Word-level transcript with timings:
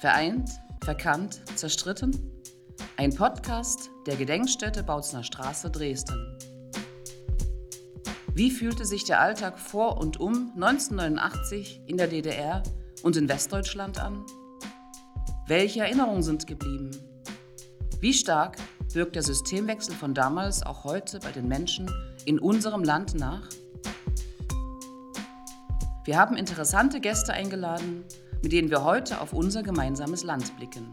Vereint, 0.00 0.48
verkannt, 0.82 1.42
zerstritten? 1.56 2.32
Ein 2.96 3.14
Podcast 3.14 3.90
der 4.06 4.16
Gedenkstätte 4.16 4.82
Bautzner 4.82 5.22
Straße 5.22 5.70
Dresden. 5.70 6.38
Wie 8.32 8.50
fühlte 8.50 8.86
sich 8.86 9.04
der 9.04 9.20
Alltag 9.20 9.58
vor 9.58 9.98
und 9.98 10.18
um 10.18 10.52
1989 10.54 11.82
in 11.86 11.98
der 11.98 12.06
DDR 12.06 12.62
und 13.02 13.16
in 13.16 13.28
Westdeutschland 13.28 14.00
an? 14.00 14.24
Welche 15.46 15.80
Erinnerungen 15.80 16.22
sind 16.22 16.46
geblieben? 16.46 16.92
Wie 18.00 18.14
stark 18.14 18.56
wirkt 18.94 19.16
der 19.16 19.22
Systemwechsel 19.22 19.94
von 19.94 20.14
damals 20.14 20.62
auch 20.62 20.84
heute 20.84 21.18
bei 21.18 21.30
den 21.30 21.46
Menschen 21.46 21.90
in 22.24 22.38
unserem 22.38 22.84
Land 22.84 23.16
nach? 23.16 23.46
Wir 26.06 26.16
haben 26.16 26.38
interessante 26.38 27.00
Gäste 27.00 27.34
eingeladen, 27.34 28.06
mit 28.42 28.52
denen 28.52 28.70
wir 28.70 28.84
heute 28.84 29.20
auf 29.20 29.32
unser 29.32 29.62
gemeinsames 29.62 30.24
Land 30.24 30.56
blicken. 30.56 30.92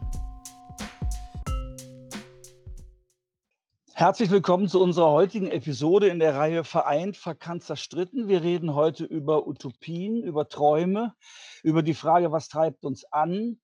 Herzlich 3.94 4.30
willkommen 4.30 4.68
zu 4.68 4.82
unserer 4.82 5.10
heutigen 5.10 5.50
Episode 5.50 6.08
in 6.08 6.20
der 6.20 6.36
Reihe 6.36 6.64
Vereint, 6.64 7.18
verkannt, 7.18 7.64
zerstritten. 7.64 8.28
Wir 8.28 8.44
reden 8.44 8.76
heute 8.76 9.06
über 9.06 9.48
Utopien, 9.48 10.22
über 10.22 10.50
Träume, 10.50 11.16
über 11.64 11.82
die 11.82 11.96
Frage, 11.96 12.32
was 12.32 12.48
treibt 12.48 12.86
uns 12.86 13.06
an? 13.12 13.59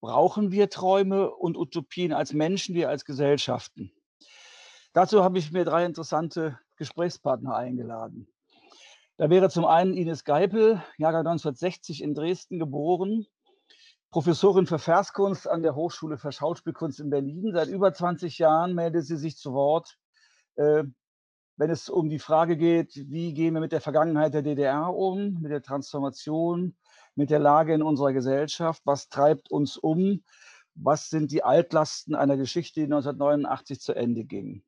Brauchen 0.00 0.50
wir 0.50 0.68
Träume 0.68 1.30
und 1.30 1.56
Utopien 1.56 2.12
als 2.12 2.32
Menschen, 2.32 2.74
wir 2.74 2.88
als 2.88 3.04
Gesellschaften? 3.04 3.92
Dazu 4.94 5.22
habe 5.22 5.38
ich 5.38 5.52
mir 5.52 5.64
drei 5.64 5.84
interessante 5.84 6.58
Gesprächspartner 6.76 7.54
eingeladen. 7.54 8.26
Da 9.18 9.30
wäre 9.30 9.50
zum 9.50 9.64
einen 9.64 9.94
Ines 9.94 10.22
Geipel, 10.22 10.80
Jahrgang 10.96 11.26
1960 11.26 12.04
in 12.04 12.14
Dresden 12.14 12.60
geboren, 12.60 13.26
Professorin 14.12 14.66
für 14.66 14.78
Verskunst 14.78 15.48
an 15.48 15.62
der 15.62 15.74
Hochschule 15.74 16.18
für 16.18 16.30
Schauspielkunst 16.30 17.00
in 17.00 17.10
Berlin. 17.10 17.50
Seit 17.52 17.66
über 17.66 17.92
20 17.92 18.38
Jahren 18.38 18.76
meldet 18.76 19.06
sie 19.06 19.16
sich 19.16 19.36
zu 19.36 19.52
Wort, 19.54 19.98
äh, 20.54 20.84
wenn 21.56 21.70
es 21.70 21.88
um 21.88 22.08
die 22.08 22.20
Frage 22.20 22.56
geht, 22.56 22.94
wie 22.94 23.34
gehen 23.34 23.54
wir 23.54 23.60
mit 23.60 23.72
der 23.72 23.80
Vergangenheit 23.80 24.34
der 24.34 24.42
DDR 24.42 24.94
um, 24.94 25.40
mit 25.40 25.50
der 25.50 25.62
Transformation, 25.62 26.76
mit 27.16 27.30
der 27.30 27.40
Lage 27.40 27.74
in 27.74 27.82
unserer 27.82 28.12
Gesellschaft, 28.12 28.82
was 28.84 29.08
treibt 29.08 29.50
uns 29.50 29.76
um, 29.76 30.22
was 30.76 31.10
sind 31.10 31.32
die 31.32 31.42
Altlasten 31.42 32.14
einer 32.14 32.36
Geschichte, 32.36 32.78
die 32.78 32.84
1989 32.84 33.80
zu 33.80 33.96
Ende 33.96 34.24
ging. 34.24 34.62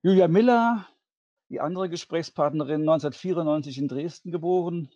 Julia 0.00 0.26
Miller, 0.26 0.86
die 1.50 1.60
andere 1.60 1.88
Gesprächspartnerin, 1.88 2.82
1994 2.82 3.78
in 3.78 3.88
Dresden 3.88 4.30
geboren, 4.30 4.90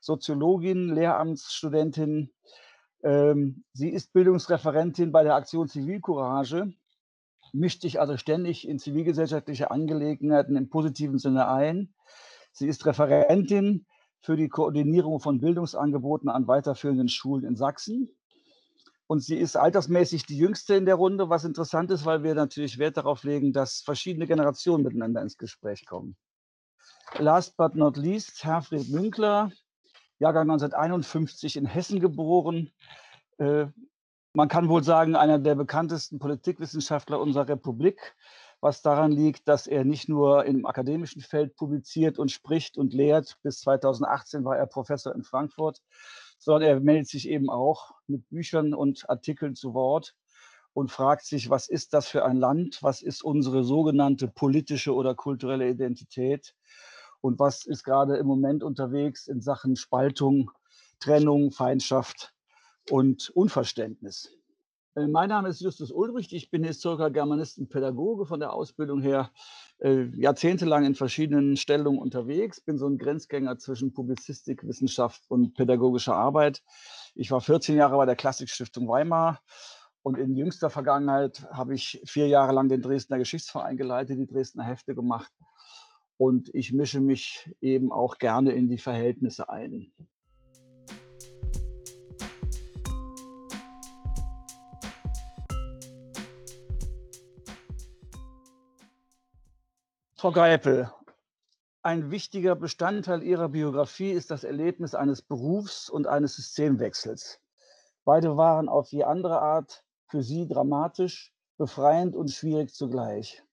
Soziologin, 0.00 0.94
Lehramtsstudentin. 0.94 2.30
Ähm, 3.02 3.64
sie 3.72 3.90
ist 3.90 4.12
Bildungsreferentin 4.12 5.12
bei 5.12 5.22
der 5.22 5.34
Aktion 5.34 5.68
Zivilcourage, 5.68 6.72
mischt 7.52 7.82
sich 7.82 8.00
also 8.00 8.16
ständig 8.16 8.66
in 8.66 8.78
zivilgesellschaftliche 8.78 9.70
Angelegenheiten 9.70 10.56
im 10.56 10.68
positiven 10.68 11.18
Sinne 11.18 11.48
ein. 11.48 11.94
Sie 12.52 12.66
ist 12.66 12.86
Referentin 12.86 13.86
für 14.20 14.36
die 14.36 14.48
Koordinierung 14.48 15.20
von 15.20 15.40
Bildungsangeboten 15.40 16.28
an 16.28 16.48
weiterführenden 16.48 17.08
Schulen 17.08 17.44
in 17.44 17.56
Sachsen. 17.56 18.10
Und 19.08 19.20
sie 19.20 19.38
ist 19.38 19.56
altersmäßig 19.56 20.26
die 20.26 20.36
jüngste 20.36 20.74
in 20.74 20.84
der 20.84 20.96
Runde, 20.96 21.30
was 21.30 21.44
interessant 21.44 21.90
ist, 21.90 22.04
weil 22.04 22.22
wir 22.22 22.34
natürlich 22.34 22.78
Wert 22.78 22.98
darauf 22.98 23.24
legen, 23.24 23.54
dass 23.54 23.80
verschiedene 23.80 24.26
Generationen 24.26 24.84
miteinander 24.84 25.22
ins 25.22 25.38
Gespräch 25.38 25.86
kommen. 25.86 26.14
Last 27.16 27.56
but 27.56 27.74
not 27.74 27.96
least, 27.96 28.44
Herfried 28.44 28.90
Münkler, 28.90 29.50
Jahrgang 30.18 30.50
1951 30.50 31.56
in 31.56 31.64
Hessen 31.64 32.00
geboren. 32.00 32.70
Äh, 33.38 33.68
man 34.34 34.48
kann 34.48 34.68
wohl 34.68 34.84
sagen, 34.84 35.16
einer 35.16 35.38
der 35.38 35.54
bekanntesten 35.54 36.18
Politikwissenschaftler 36.18 37.18
unserer 37.18 37.48
Republik, 37.48 38.14
was 38.60 38.82
daran 38.82 39.10
liegt, 39.10 39.48
dass 39.48 39.66
er 39.66 39.84
nicht 39.84 40.10
nur 40.10 40.44
im 40.44 40.66
akademischen 40.66 41.22
Feld 41.22 41.56
publiziert 41.56 42.18
und 42.18 42.30
spricht 42.30 42.76
und 42.76 42.92
lehrt. 42.92 43.38
Bis 43.42 43.60
2018 43.60 44.44
war 44.44 44.58
er 44.58 44.66
Professor 44.66 45.14
in 45.14 45.22
Frankfurt, 45.22 45.80
sondern 46.38 46.62
er 46.62 46.80
meldet 46.80 47.08
sich 47.08 47.28
eben 47.28 47.50
auch 47.50 47.92
mit 48.06 48.28
Büchern 48.28 48.74
und 48.74 49.08
Artikeln 49.10 49.54
zu 49.54 49.74
Wort 49.74 50.14
und 50.72 50.90
fragt 50.90 51.24
sich, 51.24 51.50
was 51.50 51.68
ist 51.68 51.92
das 51.92 52.08
für 52.08 52.24
ein 52.24 52.36
Land? 52.36 52.78
Was 52.82 53.02
ist 53.02 53.22
unsere 53.22 53.64
sogenannte 53.64 54.28
politische 54.28 54.94
oder 54.94 55.14
kulturelle 55.14 55.68
Identität? 55.68 56.54
Und 57.20 57.38
was 57.40 57.66
ist 57.66 57.82
gerade 57.82 58.16
im 58.16 58.26
Moment 58.26 58.62
unterwegs 58.62 59.26
in 59.26 59.40
Sachen 59.40 59.74
Spaltung, 59.74 60.52
Trennung, 61.00 61.50
Feindschaft 61.50 62.32
und 62.90 63.30
Unverständnis? 63.30 64.37
Äh, 64.98 65.06
mein 65.06 65.28
Name 65.28 65.48
ist 65.48 65.60
Justus 65.60 65.92
Ulbricht. 65.92 66.32
Ich 66.32 66.50
bin 66.50 66.64
Historiker, 66.64 67.10
Germanist 67.10 67.58
und 67.58 67.68
Pädagoge 67.68 68.26
von 68.26 68.40
der 68.40 68.52
Ausbildung 68.52 69.00
her 69.00 69.30
äh, 69.78 70.04
jahrzehntelang 70.16 70.84
in 70.84 70.94
verschiedenen 70.94 71.56
Stellungen 71.56 72.00
unterwegs. 72.00 72.60
Bin 72.60 72.78
so 72.78 72.88
ein 72.88 72.98
Grenzgänger 72.98 73.58
zwischen 73.58 73.92
Publizistik, 73.92 74.66
Wissenschaft 74.66 75.22
und 75.28 75.54
pädagogischer 75.54 76.14
Arbeit. 76.14 76.62
Ich 77.14 77.30
war 77.30 77.40
14 77.40 77.76
Jahre 77.76 77.96
bei 77.96 78.06
der 78.06 78.16
Klassikstiftung 78.16 78.88
Weimar 78.88 79.40
und 80.02 80.18
in 80.18 80.34
jüngster 80.34 80.70
Vergangenheit 80.70 81.46
habe 81.52 81.74
ich 81.74 82.00
vier 82.04 82.26
Jahre 82.26 82.52
lang 82.52 82.68
den 82.68 82.82
Dresdner 82.82 83.18
Geschichtsverein 83.18 83.76
geleitet, 83.76 84.18
die 84.18 84.26
Dresdner 84.26 84.64
Hefte 84.64 84.94
gemacht. 84.94 85.32
Und 86.16 86.52
ich 86.52 86.72
mische 86.72 87.00
mich 87.00 87.48
eben 87.60 87.92
auch 87.92 88.18
gerne 88.18 88.50
in 88.52 88.68
die 88.68 88.78
Verhältnisse 88.78 89.48
ein. 89.48 89.92
Frau 100.20 100.32
Geipel, 100.32 100.92
ein 101.84 102.10
wichtiger 102.10 102.56
Bestandteil 102.56 103.22
Ihrer 103.22 103.50
Biografie 103.50 104.10
ist 104.10 104.32
das 104.32 104.42
Erlebnis 104.42 104.96
eines 104.96 105.22
Berufs- 105.22 105.88
und 105.88 106.08
eines 106.08 106.34
Systemwechsels. 106.34 107.40
Beide 108.04 108.36
waren 108.36 108.68
auf 108.68 108.90
je 108.90 109.04
andere 109.04 109.40
Art 109.40 109.84
für 110.08 110.24
Sie 110.24 110.48
dramatisch, 110.48 111.32
befreiend 111.56 112.16
und 112.16 112.32
schwierig 112.32 112.74
zugleich. 112.74 113.44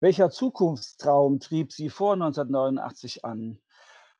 Welcher 0.00 0.30
Zukunftstraum 0.30 1.38
trieb 1.38 1.70
Sie 1.70 1.90
vor 1.90 2.14
1989 2.14 3.26
an? 3.26 3.60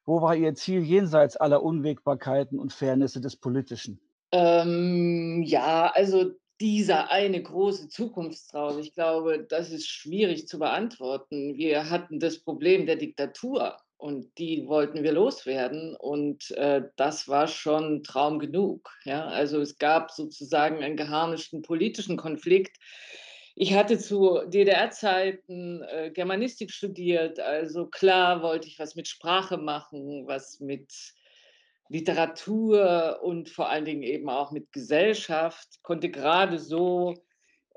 Wo 0.05 0.21
war 0.21 0.37
Ihr 0.37 0.55
Ziel 0.55 0.83
jenseits 0.83 1.39
aller 1.39 1.63
Unwägbarkeiten 1.63 2.59
und 2.59 2.75
Fairnisse 2.75 3.23
des 3.23 3.37
Politischen? 3.37 3.99
Ähm, 4.33 5.43
ja, 5.47 5.91
also 5.95 6.35
dieser 6.61 7.11
eine 7.11 7.43
große 7.43 7.89
Zukunftstraum, 7.89 8.79
ich 8.79 8.95
glaube, 8.95 9.47
das 9.49 9.71
ist 9.71 9.89
schwierig 9.89 10.49
zu 10.49 10.59
beantworten. 10.59 11.57
Wir 11.57 11.91
hatten 11.91 12.19
das 12.19 12.41
Problem 12.41 12.87
der 12.87 12.97
Diktatur 12.97 13.77
und 13.97 14.39
die 14.39 14.67
wollten 14.67 15.03
wir 15.03 15.13
loswerden 15.13 15.97
und 15.97 16.51
äh, 16.53 16.83
das 16.97 17.29
war 17.29 17.49
schon 17.49 18.03
Traum 18.03 18.39
genug. 18.39 18.91
Ja? 19.05 19.27
Also 19.27 19.61
es 19.61 19.79
gab 19.79 20.11
sozusagen 20.11 20.83
einen 20.83 20.97
geharnischten 20.97 21.63
politischen 21.63 22.17
Konflikt. 22.17 22.77
Ich 23.55 23.75
hatte 23.75 23.99
zu 23.99 24.41
DDR-Zeiten 24.47 25.83
äh, 25.83 26.11
Germanistik 26.13 26.71
studiert, 26.71 27.41
also 27.41 27.87
klar 27.87 28.43
wollte 28.43 28.69
ich 28.69 28.79
was 28.79 28.95
mit 28.95 29.09
Sprache 29.09 29.57
machen, 29.57 30.27
was 30.27 30.61
mit 30.61 30.93
Literatur 31.89 33.21
und 33.23 33.49
vor 33.49 33.69
allen 33.69 33.85
Dingen 33.85 34.03
eben 34.03 34.29
auch 34.29 34.53
mit 34.53 34.73
Gesellschaft, 34.73 35.67
konnte 35.83 36.11
gerade 36.11 36.59
so 36.59 37.15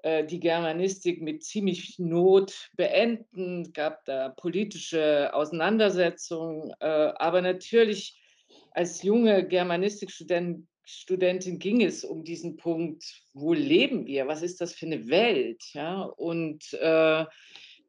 äh, 0.03 0.25
die 0.25 0.39
Germanistik 0.39 1.21
mit 1.21 1.43
ziemlich 1.43 1.97
Not 1.97 2.69
beenden, 2.75 3.71
gab 3.73 4.03
da 4.05 4.29
politische 4.29 5.33
Auseinandersetzungen, 5.33 6.73
äh, 6.79 6.85
aber 6.85 7.41
natürlich 7.41 8.19
als 8.71 9.03
junge 9.03 9.47
Germanistikstudentin 9.47 10.67
Studentin 10.83 11.59
ging 11.59 11.81
es 11.81 12.03
um 12.03 12.23
diesen 12.23 12.57
Punkt, 12.57 13.23
wo 13.33 13.53
leben 13.53 14.05
wir, 14.07 14.27
was 14.27 14.41
ist 14.41 14.59
das 14.59 14.73
für 14.73 14.87
eine 14.87 15.07
Welt? 15.07 15.63
Ja? 15.73 16.01
Und 16.01 16.73
äh, 16.73 17.25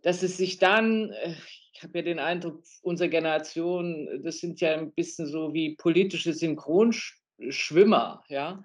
dass 0.02 0.22
es 0.22 0.36
sich 0.36 0.58
dann, 0.58 1.10
äh, 1.10 1.34
ich 1.82 1.88
habe 1.88 1.98
ja 1.98 2.04
den 2.04 2.20
Eindruck, 2.20 2.62
unsere 2.82 3.10
Generation, 3.10 4.06
äh, 4.06 4.20
das 4.20 4.38
sind 4.38 4.60
ja 4.60 4.74
ein 4.74 4.92
bisschen 4.92 5.26
so 5.26 5.52
wie 5.52 5.74
politische 5.74 6.32
Synchronschwimmer, 6.32 8.22
ja, 8.28 8.62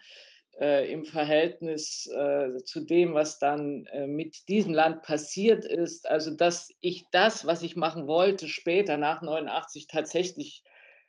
äh, 0.59 0.91
im 0.91 1.03
Verhältnis 1.03 2.05
äh, 2.15 2.63
zu 2.63 2.81
dem, 2.81 3.15
was 3.15 3.39
dann 3.39 3.87
äh, 3.87 4.05
mit 4.05 4.47
diesem 4.47 4.71
Land 4.75 5.01
passiert 5.01 5.65
ist. 5.65 6.07
Also, 6.07 6.29
dass 6.29 6.71
ich 6.79 7.05
das, 7.11 7.47
was 7.47 7.63
ich 7.63 7.75
machen 7.75 8.05
wollte, 8.05 8.47
später 8.47 8.97
nach 8.97 9.23
89 9.23 9.87
tatsächlich 9.87 10.63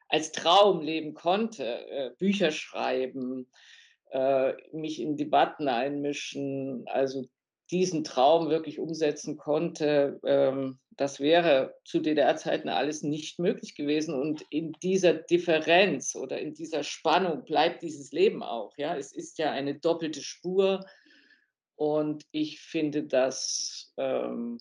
als 0.09 0.33
Traum 0.33 0.81
leben 0.81 1.13
konnte, 1.13 1.65
äh, 1.91 2.11
Bücher 2.19 2.51
schreiben, 2.51 3.47
mich 4.73 5.03
in 5.03 5.19
Debatten 5.19 5.69
einmischen, 5.69 6.89
also 6.89 7.29
diesen 7.71 8.05
Traum 8.05 8.49
wirklich 8.49 8.79
umsetzen 8.79 9.37
konnte, 9.37 10.21
ähm, 10.25 10.79
das 10.99 11.21
wäre 11.21 11.75
zu 11.85 12.01
DDR-Zeiten 12.01 12.69
alles 12.69 13.03
nicht 13.03 13.39
möglich 13.39 13.77
gewesen. 13.77 14.15
Und 14.15 14.43
in 14.51 14.73
dieser 14.83 15.15
Differenz 15.15 16.17
oder 16.17 16.41
in 16.41 16.55
dieser 16.55 16.83
Spannung 16.83 17.45
bleibt 17.45 17.83
dieses 17.83 18.11
Leben 18.11 18.43
auch. 18.43 18.73
Ja, 18.77 18.97
es 18.97 19.13
ist 19.13 19.39
ja 19.39 19.53
eine 19.53 19.79
doppelte 19.79 20.23
Spur. 20.23 20.85
Und 21.77 22.25
ich 22.33 22.61
finde 22.61 23.05
das 23.05 23.93
ähm, 23.97 24.59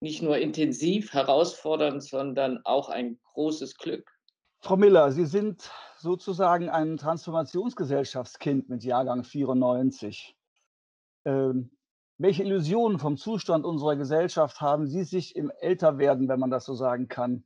nicht 0.00 0.22
nur 0.22 0.36
intensiv 0.36 1.14
herausfordernd, 1.14 2.02
sondern 2.02 2.60
auch 2.64 2.90
ein 2.90 3.18
großes 3.32 3.78
Glück. 3.78 4.10
Frau 4.60 4.76
Miller, 4.76 5.12
Sie 5.12 5.24
sind 5.24 5.70
sozusagen 5.98 6.68
ein 6.68 6.98
Transformationsgesellschaftskind 6.98 8.68
mit 8.68 8.84
Jahrgang 8.84 9.24
94. 9.24 10.36
Ähm, 11.24 11.70
welche 12.18 12.42
Illusionen 12.42 12.98
vom 12.98 13.16
Zustand 13.16 13.64
unserer 13.64 13.96
Gesellschaft 13.96 14.60
haben 14.60 14.86
Sie 14.86 15.04
sich 15.04 15.36
im 15.36 15.50
Älterwerden, 15.60 16.28
wenn 16.28 16.40
man 16.40 16.50
das 16.50 16.64
so 16.64 16.74
sagen 16.74 17.08
kann, 17.08 17.44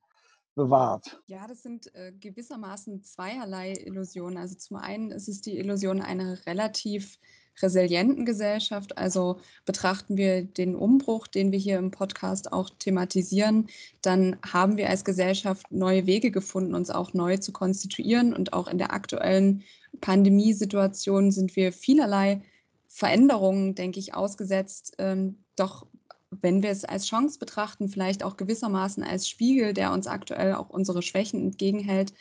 bewahrt? 0.55 1.21
Ja, 1.27 1.47
das 1.47 1.63
sind 1.63 1.95
äh, 1.95 2.13
gewissermaßen 2.13 3.03
zweierlei 3.03 3.73
Illusionen. 3.73 4.39
Also 4.39 4.57
zum 4.57 4.77
einen 4.77 5.11
ist 5.11 5.29
es 5.29 5.41
die 5.41 5.59
Illusion 5.59 6.01
einer 6.01 6.39
relativ 6.47 7.19
resilienten 7.63 8.25
Gesellschaft. 8.25 8.97
Also 8.97 9.41
betrachten 9.65 10.17
wir 10.17 10.45
den 10.45 10.75
Umbruch, 10.75 11.27
den 11.27 11.53
wir 11.53 11.59
hier 11.59 11.79
im 11.79 11.91
Podcast 11.91 12.53
auch 12.53 12.71
thematisieren, 12.71 13.69
dann 14.03 14.37
haben 14.47 14.77
wir 14.77 14.89
als 14.89 15.05
Gesellschaft 15.05 15.71
neue 15.71 16.07
Wege 16.07 16.31
gefunden, 16.31 16.75
uns 16.75 16.91
auch 16.91 17.13
neu 17.13 17.37
zu 17.37 17.53
konstituieren. 17.53 18.35
Und 18.35 18.53
auch 18.53 18.69
in 18.69 18.79
der 18.79 18.93
aktuellen 18.93 19.63
Pandemiesituation 20.01 21.33
sind 21.33 21.57
wir 21.57 21.73
vielerlei 21.73 22.43
Veränderungen, 22.93 23.77
denke 23.77 24.01
ich, 24.01 24.15
ausgesetzt. 24.15 24.95
Ähm, 24.99 25.45
doch 25.57 25.87
wenn 26.31 26.63
wir 26.63 26.71
es 26.71 26.85
als 26.85 27.07
Chance 27.07 27.39
betrachten, 27.39 27.89
vielleicht 27.89 28.23
auch 28.23 28.37
gewissermaßen 28.37 29.03
als 29.03 29.29
Spiegel, 29.29 29.73
der 29.73 29.93
uns 29.93 30.07
aktuell 30.07 30.55
auch 30.55 30.71
unsere 30.71 31.03
Schwächen 31.03 31.41
entgegenhält, 31.41 32.13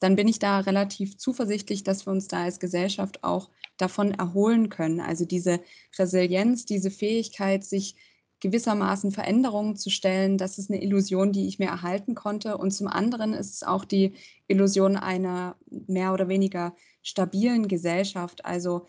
dann 0.00 0.16
bin 0.16 0.28
ich 0.28 0.38
da 0.38 0.60
relativ 0.60 1.16
zuversichtlich, 1.16 1.82
dass 1.82 2.06
wir 2.06 2.12
uns 2.12 2.28
da 2.28 2.44
als 2.44 2.60
Gesellschaft 2.60 3.24
auch 3.24 3.50
davon 3.78 4.12
erholen 4.12 4.68
können. 4.68 5.00
Also 5.00 5.24
diese 5.24 5.60
Resilienz, 5.98 6.66
diese 6.66 6.90
Fähigkeit, 6.90 7.64
sich 7.64 7.96
gewissermaßen 8.40 9.10
Veränderungen 9.10 9.76
zu 9.76 9.90
stellen, 9.90 10.38
das 10.38 10.58
ist 10.58 10.70
eine 10.70 10.82
Illusion, 10.82 11.32
die 11.32 11.48
ich 11.48 11.58
mir 11.58 11.68
erhalten 11.68 12.14
konnte. 12.14 12.56
Und 12.56 12.70
zum 12.70 12.86
anderen 12.86 13.34
ist 13.34 13.54
es 13.54 13.62
auch 13.62 13.84
die 13.84 14.14
Illusion 14.46 14.96
einer 14.96 15.56
mehr 15.68 16.12
oder 16.12 16.28
weniger 16.28 16.74
stabilen 17.02 17.68
Gesellschaft. 17.68 18.44
Also 18.44 18.86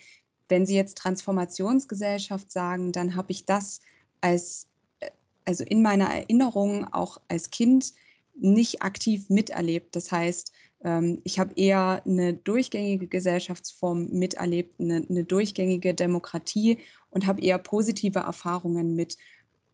wenn 0.50 0.66
Sie 0.66 0.75
jetzt 0.75 0.98
Transformationsgesellschaft 0.98 2.51
sagen, 2.51 2.92
dann 2.92 3.16
habe 3.16 3.31
ich 3.31 3.46
das 3.46 3.81
als, 4.22 4.68
äh, 5.00 5.10
also 5.46 5.63
in 5.63 5.81
meiner 5.81 6.06
Erinnerung 6.06 6.92
auch 6.94 7.22
als 7.28 7.50
Kind 7.50 7.94
nicht 8.36 8.81
aktiv 8.81 9.30
miterlebt. 9.30 9.96
Das 9.96 10.12
heißt, 10.12 10.51
ähm, 10.84 11.22
ich 11.24 11.40
habe 11.40 11.54
eher 11.56 12.01
eine 12.06 12.34
durchgängige 12.34 13.07
Gesellschaftsform 13.07 14.10
miterlebt, 14.10 14.80
eine, 14.80 15.06
eine 15.10 15.24
durchgängige 15.24 15.94
Demokratie 15.94 16.80
und 17.12 17.25
habe 17.25 17.42
eher 17.42 17.57
positive 17.57 18.19
Erfahrungen 18.19 18.95
mit 18.95 19.18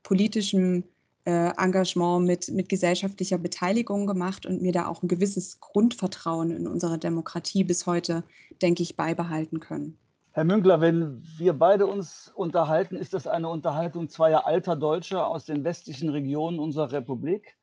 politischem 0.04 0.83
äh, 1.25 1.51
Engagement, 1.57 2.25
mit, 2.25 2.50
mit 2.50 2.69
gesellschaftlicher 2.69 3.38
Beteiligung 3.38 4.06
gemacht 4.06 4.45
und 4.45 4.62
mir 4.62 4.71
da 4.71 4.88
auch 4.88 5.01
ein 5.01 5.07
gewisses 5.07 5.60
Grundvertrauen 5.60 6.51
in 6.51 6.68
unsere 6.68 7.00
Demokratie 7.00 7.63
bis 7.63 7.86
heute, 7.86 8.24
denke 8.62 8.83
ich, 8.83 8.95
beibehalten 8.95 9.60
können. 9.60 9.98
Herr 10.35 10.43
Münkler, 10.43 10.81
wenn 10.81 11.23
wir 11.37 11.53
beide 11.53 11.87
uns 11.87 12.29
unterhalten, 12.35 12.97
ist 12.97 13.13
das 13.13 13.25
eine 13.25 13.47
Unterhaltung 13.47 14.09
zweier 14.09 14.45
alter 14.45 14.75
Deutscher 14.75 15.27
aus 15.27 15.45
den 15.45 15.63
westlichen 15.63 16.09
Regionen 16.09 16.59
unserer 16.59 16.91
Republik. 16.91 17.55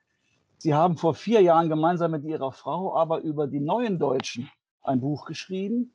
Sie 0.57 0.73
haben 0.73 0.97
vor 0.97 1.15
vier 1.15 1.43
Jahren 1.43 1.69
gemeinsam 1.69 2.13
mit 2.13 2.25
Ihrer 2.25 2.51
Frau 2.51 2.97
aber 2.97 3.21
über 3.21 3.47
die 3.47 3.61
neuen 3.61 3.99
Deutschen 3.99 4.51
ein 4.83 5.03
Buch 5.03 5.27
geschrieben. 5.27 5.93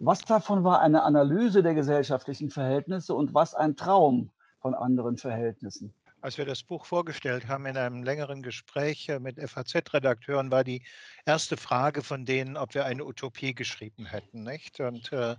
Was 0.00 0.22
davon 0.22 0.64
war 0.64 0.80
eine 0.80 1.04
Analyse 1.04 1.62
der 1.62 1.74
gesellschaftlichen 1.74 2.50
Verhältnisse 2.50 3.14
und 3.14 3.32
was 3.32 3.54
ein 3.54 3.76
Traum 3.76 4.32
von 4.58 4.74
anderen 4.74 5.16
Verhältnissen? 5.16 5.94
Als 6.20 6.36
wir 6.36 6.46
das 6.46 6.64
Buch 6.64 6.84
vorgestellt 6.84 7.46
haben 7.46 7.64
in 7.66 7.76
einem 7.76 8.02
längeren 8.02 8.42
Gespräch 8.42 9.08
äh, 9.08 9.20
mit 9.20 9.38
FAZ-Redakteuren, 9.38 10.50
war 10.50 10.64
die 10.64 10.82
erste 11.24 11.56
Frage 11.56 12.02
von 12.02 12.24
denen, 12.24 12.56
ob 12.56 12.74
wir 12.74 12.86
eine 12.86 13.04
Utopie 13.04 13.54
geschrieben 13.54 14.06
hätten. 14.06 14.42
Nicht? 14.42 14.80
Und 14.80 15.12
äh, 15.12 15.36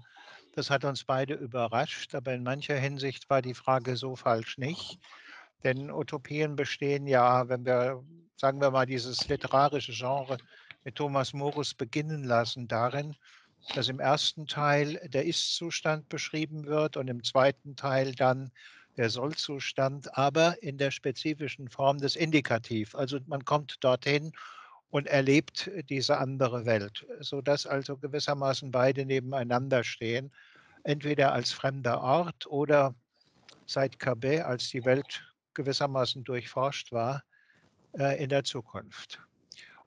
das 0.57 0.71
hat 0.71 0.83
uns 0.83 1.03
beide 1.03 1.35
überrascht, 1.35 2.15
aber 2.15 2.33
in 2.33 2.41
mancher 2.41 2.77
Hinsicht 2.77 3.29
war 3.29 3.43
die 3.43 3.53
Frage 3.53 3.95
so 3.95 4.15
falsch 4.15 4.57
nicht. 4.57 4.99
Denn 5.63 5.91
Utopien 5.91 6.55
bestehen 6.55 7.05
ja, 7.05 7.47
wenn 7.47 7.63
wir, 7.63 8.03
sagen 8.37 8.59
wir 8.59 8.71
mal, 8.71 8.87
dieses 8.87 9.27
literarische 9.27 9.91
Genre 9.91 10.37
mit 10.83 10.95
Thomas 10.95 11.31
Morus 11.33 11.75
beginnen 11.75 12.23
lassen, 12.23 12.67
darin, 12.67 13.15
dass 13.75 13.87
im 13.87 13.99
ersten 13.99 14.47
Teil 14.47 14.99
der 15.13 15.25
Ist-Zustand 15.25 16.09
beschrieben 16.09 16.65
wird 16.65 16.97
und 16.97 17.07
im 17.07 17.23
zweiten 17.23 17.75
Teil 17.75 18.15
dann 18.15 18.51
der 18.97 19.11
Soll-Zustand, 19.11 20.17
aber 20.17 20.61
in 20.63 20.79
der 20.79 20.89
spezifischen 20.89 21.69
Form 21.69 21.99
des 21.99 22.15
Indikativ. 22.15 22.95
Also 22.95 23.19
man 23.27 23.45
kommt 23.45 23.77
dorthin 23.81 24.31
und 24.89 25.07
erlebt 25.07 25.69
diese 25.89 26.17
andere 26.17 26.65
Welt, 26.65 27.05
sodass 27.19 27.65
also 27.65 27.97
gewissermaßen 27.97 28.71
beide 28.71 29.05
nebeneinander 29.05 29.83
stehen, 29.83 30.31
entweder 30.83 31.33
als 31.33 31.51
fremder 31.51 32.01
Ort 32.01 32.47
oder 32.47 32.95
seit 33.65 33.99
Cabet, 33.99 34.41
als 34.43 34.69
die 34.69 34.85
Welt 34.85 35.23
gewissermaßen 35.53 36.23
durchforscht 36.23 36.91
war, 36.91 37.23
äh, 37.97 38.23
in 38.23 38.29
der 38.29 38.43
Zukunft. 38.43 39.19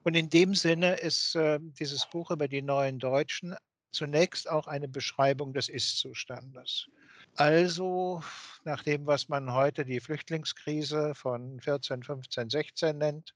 Und 0.03 0.15
in 0.15 0.29
dem 0.29 0.55
Sinne 0.55 0.95
ist 0.95 1.35
äh, 1.35 1.59
dieses 1.79 2.05
Buch 2.07 2.31
über 2.31 2.47
die 2.47 2.61
neuen 2.61 2.99
Deutschen 2.99 3.55
zunächst 3.91 4.49
auch 4.49 4.67
eine 4.67 4.87
Beschreibung 4.87 5.53
des 5.53 5.69
Ist-Zustandes. 5.69 6.87
Also 7.35 8.21
nach 8.63 8.83
dem, 8.83 9.05
was 9.05 9.29
man 9.29 9.53
heute 9.53 9.85
die 9.85 9.99
Flüchtlingskrise 9.99 11.15
von 11.15 11.59
14, 11.59 12.03
15, 12.03 12.49
16 12.49 12.97
nennt, 12.97 13.33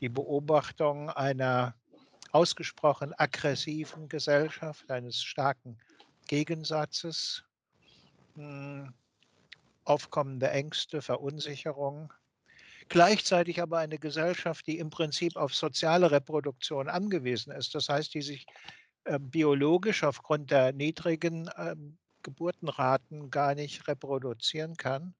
die 0.00 0.08
Beobachtung 0.08 1.10
einer 1.10 1.74
ausgesprochen 2.32 3.12
aggressiven 3.18 4.08
Gesellschaft, 4.08 4.90
eines 4.90 5.22
starken 5.22 5.78
Gegensatzes, 6.28 7.44
hm, 8.34 8.92
aufkommende 9.84 10.50
Ängste, 10.50 11.02
Verunsicherung, 11.02 12.12
gleichzeitig 12.88 13.60
aber 13.60 13.78
eine 13.78 13.98
Gesellschaft, 13.98 14.66
die 14.66 14.78
im 14.78 14.90
Prinzip 14.90 15.36
auf 15.36 15.54
soziale 15.54 16.10
Reproduktion 16.10 16.88
angewiesen 16.88 17.52
ist. 17.52 17.74
Das 17.74 17.88
heißt, 17.88 18.14
die 18.14 18.22
sich 18.22 18.46
äh, 19.04 19.18
biologisch 19.18 20.04
aufgrund 20.04 20.50
der 20.50 20.72
niedrigen 20.72 21.48
äh, 21.48 21.74
Geburtenraten 22.22 23.30
gar 23.30 23.54
nicht 23.54 23.88
reproduzieren 23.88 24.76
kann 24.76 25.14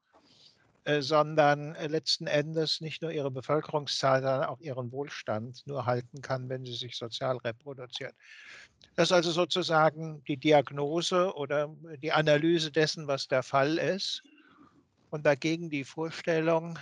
sondern 1.00 1.74
äh, 1.74 1.86
letzten 1.86 2.26
Endes 2.26 2.80
nicht 2.80 3.02
nur 3.02 3.10
ihre 3.10 3.30
Bevölkerungszahl, 3.30 4.22
sondern 4.22 4.44
auch 4.44 4.60
ihren 4.60 4.90
Wohlstand 4.92 5.66
nur 5.66 5.86
halten 5.86 6.22
kann, 6.22 6.48
wenn 6.48 6.64
sie 6.64 6.74
sich 6.74 6.96
sozial 6.96 7.36
reproduziert. 7.38 8.14
Das 8.96 9.08
ist 9.08 9.12
also 9.12 9.30
sozusagen 9.30 10.22
die 10.24 10.36
Diagnose 10.36 11.34
oder 11.34 11.74
die 12.02 12.12
Analyse 12.12 12.70
dessen, 12.70 13.06
was 13.06 13.28
der 13.28 13.42
Fall 13.42 13.78
ist. 13.78 14.22
Und 15.10 15.26
dagegen 15.26 15.70
die 15.70 15.84
Vorstellung, 15.84 16.78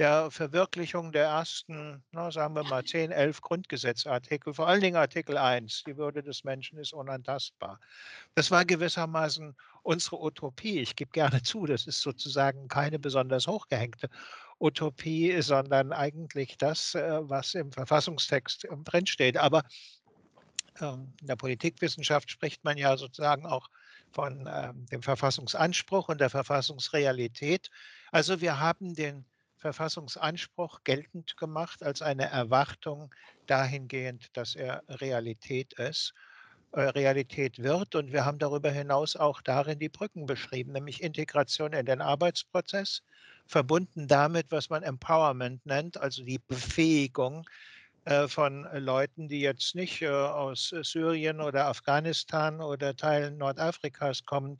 der 0.00 0.30
Verwirklichung 0.30 1.12
der 1.12 1.26
ersten, 1.26 2.02
na, 2.10 2.30
sagen 2.30 2.54
wir 2.54 2.64
mal, 2.64 2.82
10, 2.82 3.10
11 3.10 3.42
Grundgesetzartikel, 3.42 4.54
vor 4.54 4.66
allen 4.66 4.80
Dingen 4.80 4.96
Artikel 4.96 5.36
1, 5.36 5.84
die 5.86 5.98
Würde 5.98 6.22
des 6.22 6.42
Menschen 6.42 6.78
ist 6.78 6.94
unantastbar. 6.94 7.78
Das 8.34 8.50
war 8.50 8.64
gewissermaßen 8.64 9.54
unsere 9.82 10.22
Utopie. 10.22 10.80
Ich 10.80 10.96
gebe 10.96 11.10
gerne 11.10 11.42
zu, 11.42 11.66
das 11.66 11.86
ist 11.86 12.00
sozusagen 12.00 12.66
keine 12.68 12.98
besonders 12.98 13.46
hochgehängte 13.46 14.08
Utopie, 14.58 15.38
sondern 15.42 15.92
eigentlich 15.92 16.56
das, 16.56 16.94
äh, 16.94 17.18
was 17.20 17.54
im 17.54 17.70
Verfassungstext 17.70 18.64
ähm, 18.70 18.84
drinsteht. 18.84 19.36
Aber 19.36 19.64
ähm, 20.80 21.12
in 21.20 21.26
der 21.26 21.36
Politikwissenschaft 21.36 22.30
spricht 22.30 22.64
man 22.64 22.78
ja 22.78 22.96
sozusagen 22.96 23.44
auch 23.44 23.68
von 24.12 24.48
ähm, 24.50 24.86
dem 24.86 25.02
Verfassungsanspruch 25.02 26.08
und 26.08 26.22
der 26.22 26.30
Verfassungsrealität. 26.30 27.70
Also 28.12 28.40
wir 28.40 28.58
haben 28.58 28.94
den 28.94 29.26
Verfassungsanspruch 29.60 30.80
geltend 30.84 31.36
gemacht 31.36 31.82
als 31.82 32.02
eine 32.02 32.30
Erwartung 32.30 33.14
dahingehend, 33.46 34.36
dass 34.36 34.56
er 34.56 34.82
Realität 34.88 35.74
ist, 35.74 36.14
äh, 36.72 36.80
Realität 36.80 37.58
wird. 37.62 37.94
Und 37.94 38.12
wir 38.12 38.24
haben 38.24 38.38
darüber 38.38 38.70
hinaus 38.70 39.16
auch 39.16 39.42
darin 39.42 39.78
die 39.78 39.88
Brücken 39.88 40.26
beschrieben, 40.26 40.72
nämlich 40.72 41.02
Integration 41.02 41.72
in 41.72 41.86
den 41.86 42.00
Arbeitsprozess, 42.00 43.02
verbunden 43.46 44.08
damit, 44.08 44.46
was 44.50 44.70
man 44.70 44.82
Empowerment 44.82 45.64
nennt, 45.66 45.98
also 45.98 46.24
die 46.24 46.38
Befähigung 46.38 47.46
äh, 48.06 48.28
von 48.28 48.66
Leuten, 48.72 49.28
die 49.28 49.40
jetzt 49.40 49.74
nicht 49.74 50.00
äh, 50.00 50.08
aus 50.08 50.74
Syrien 50.82 51.40
oder 51.40 51.66
Afghanistan 51.66 52.60
oder 52.60 52.96
Teilen 52.96 53.36
Nordafrikas 53.36 54.24
kommen, 54.24 54.56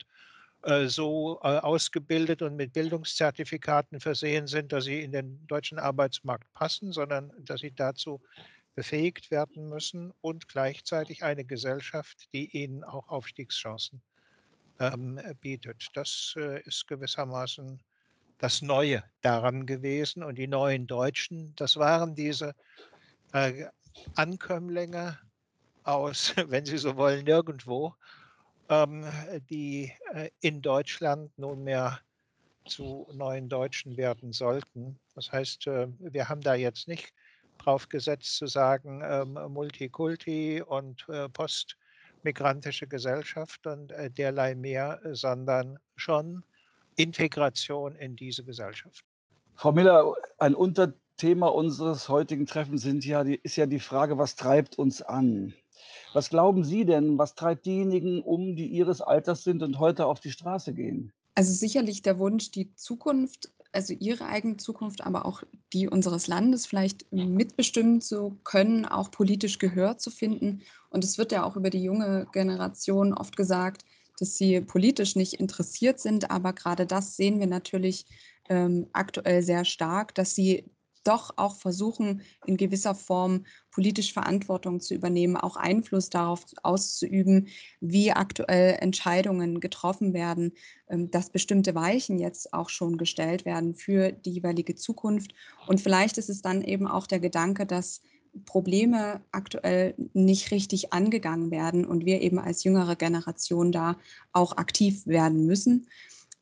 so 0.87 1.39
äh, 1.43 1.57
ausgebildet 1.57 2.41
und 2.41 2.55
mit 2.55 2.73
Bildungszertifikaten 2.73 3.99
versehen 3.99 4.47
sind, 4.47 4.71
dass 4.71 4.85
sie 4.85 5.01
in 5.01 5.11
den 5.11 5.45
deutschen 5.47 5.79
Arbeitsmarkt 5.79 6.51
passen, 6.53 6.91
sondern 6.91 7.31
dass 7.39 7.61
sie 7.61 7.71
dazu 7.71 8.21
befähigt 8.75 9.31
werden 9.31 9.69
müssen 9.69 10.13
und 10.21 10.47
gleichzeitig 10.47 11.23
eine 11.23 11.45
Gesellschaft, 11.45 12.29
die 12.33 12.55
ihnen 12.55 12.83
auch 12.83 13.07
Aufstiegschancen 13.09 14.01
ähm, 14.79 15.19
bietet. 15.41 15.87
Das 15.93 16.35
äh, 16.37 16.61
ist 16.61 16.87
gewissermaßen 16.87 17.81
das 18.41 18.61
Neue 18.61 19.03
daran 19.21 19.65
gewesen. 19.65 20.23
Und 20.23 20.37
die 20.37 20.47
neuen 20.47 20.87
Deutschen, 20.87 21.53
das 21.55 21.77
waren 21.77 22.15
diese 22.15 22.55
äh, 23.33 23.65
Ankömmlinge 24.15 25.19
aus, 25.83 26.33
wenn 26.47 26.65
Sie 26.65 26.77
so 26.77 26.95
wollen, 26.97 27.23
nirgendwo, 27.23 27.95
ähm, 28.71 29.05
die 29.49 29.91
äh, 30.13 30.29
in 30.39 30.61
Deutschland 30.61 31.37
nunmehr 31.37 31.99
zu 32.65 33.07
neuen 33.13 33.49
Deutschen 33.49 33.97
werden 33.97 34.31
sollten. 34.31 34.97
Das 35.13 35.31
heißt, 35.31 35.67
äh, 35.67 35.87
wir 35.99 36.29
haben 36.29 36.41
da 36.41 36.55
jetzt 36.55 36.87
nicht 36.87 37.13
drauf 37.57 37.89
gesetzt 37.89 38.37
zu 38.37 38.47
sagen, 38.47 39.01
ähm, 39.03 39.37
Multikulti 39.49 40.61
und 40.61 41.05
äh, 41.09 41.27
postmigrantische 41.29 42.87
Gesellschaft 42.87 43.67
und 43.67 43.91
äh, 43.91 44.09
derlei 44.09 44.55
mehr, 44.55 44.99
sondern 45.11 45.77
schon 45.95 46.43
Integration 46.95 47.95
in 47.95 48.15
diese 48.15 48.43
Gesellschaft. 48.43 49.03
Frau 49.55 49.71
Miller, 49.71 50.13
ein 50.39 50.55
Unterthema 50.55 51.47
unseres 51.47 52.09
heutigen 52.09 52.45
Treffens 52.45 52.81
sind 52.81 53.05
ja 53.05 53.23
die, 53.23 53.35
ist 53.35 53.57
ja 53.57 53.65
die 53.65 53.79
Frage, 53.79 54.17
was 54.17 54.35
treibt 54.35 54.79
uns 54.79 55.01
an? 55.01 55.53
Was 56.13 56.29
glauben 56.29 56.63
Sie 56.63 56.85
denn, 56.85 57.17
was 57.17 57.35
treibt 57.35 57.65
diejenigen 57.65 58.21
um, 58.21 58.55
die 58.55 58.67
Ihres 58.67 59.01
Alters 59.01 59.43
sind 59.43 59.63
und 59.63 59.79
heute 59.79 60.05
auf 60.05 60.19
die 60.19 60.31
Straße 60.31 60.73
gehen? 60.73 61.13
Also 61.35 61.53
sicherlich 61.53 62.01
der 62.01 62.19
Wunsch, 62.19 62.51
die 62.51 62.73
Zukunft, 62.75 63.51
also 63.71 63.93
ihre 63.97 64.25
eigene 64.25 64.57
Zukunft, 64.57 65.01
aber 65.01 65.25
auch 65.25 65.43
die 65.71 65.87
unseres 65.87 66.27
Landes 66.27 66.65
vielleicht 66.65 67.09
mitbestimmen 67.11 68.01
zu 68.01 68.37
können, 68.43 68.85
auch 68.85 69.11
politisch 69.11 69.57
Gehör 69.57 69.97
zu 69.97 70.11
finden. 70.11 70.61
Und 70.89 71.05
es 71.05 71.17
wird 71.17 71.31
ja 71.31 71.45
auch 71.45 71.55
über 71.55 71.69
die 71.69 71.83
junge 71.83 72.27
Generation 72.33 73.13
oft 73.13 73.37
gesagt, 73.37 73.85
dass 74.19 74.35
sie 74.35 74.59
politisch 74.59 75.15
nicht 75.15 75.35
interessiert 75.35 75.99
sind. 75.99 76.29
Aber 76.31 76.51
gerade 76.51 76.85
das 76.85 77.15
sehen 77.15 77.39
wir 77.39 77.47
natürlich 77.47 78.05
ähm, 78.49 78.87
aktuell 78.91 79.41
sehr 79.41 79.63
stark, 79.63 80.13
dass 80.15 80.35
sie 80.35 80.65
doch 81.03 81.33
auch 81.37 81.55
versuchen, 81.55 82.21
in 82.45 82.57
gewisser 82.57 82.95
Form 82.95 83.45
politisch 83.71 84.13
Verantwortung 84.13 84.79
zu 84.79 84.93
übernehmen, 84.93 85.37
auch 85.37 85.55
Einfluss 85.55 86.09
darauf 86.09 86.45
auszuüben, 86.63 87.47
wie 87.79 88.11
aktuell 88.11 88.77
Entscheidungen 88.79 89.59
getroffen 89.59 90.13
werden, 90.13 90.53
ähm, 90.89 91.09
dass 91.11 91.29
bestimmte 91.29 91.75
Weichen 91.75 92.19
jetzt 92.19 92.53
auch 92.53 92.69
schon 92.69 92.97
gestellt 92.97 93.45
werden 93.45 93.75
für 93.75 94.11
die 94.11 94.31
jeweilige 94.31 94.75
Zukunft. 94.75 95.33
Und 95.67 95.81
vielleicht 95.81 96.17
ist 96.17 96.29
es 96.29 96.41
dann 96.41 96.61
eben 96.61 96.87
auch 96.87 97.07
der 97.07 97.19
Gedanke, 97.19 97.65
dass 97.65 98.01
Probleme 98.45 99.21
aktuell 99.31 99.93
nicht 100.13 100.51
richtig 100.51 100.93
angegangen 100.93 101.51
werden 101.51 101.85
und 101.85 102.05
wir 102.05 102.21
eben 102.21 102.39
als 102.39 102.63
jüngere 102.63 102.95
Generation 102.95 103.71
da 103.71 103.97
auch 104.31 104.57
aktiv 104.57 105.05
werden 105.05 105.45
müssen. 105.45 105.87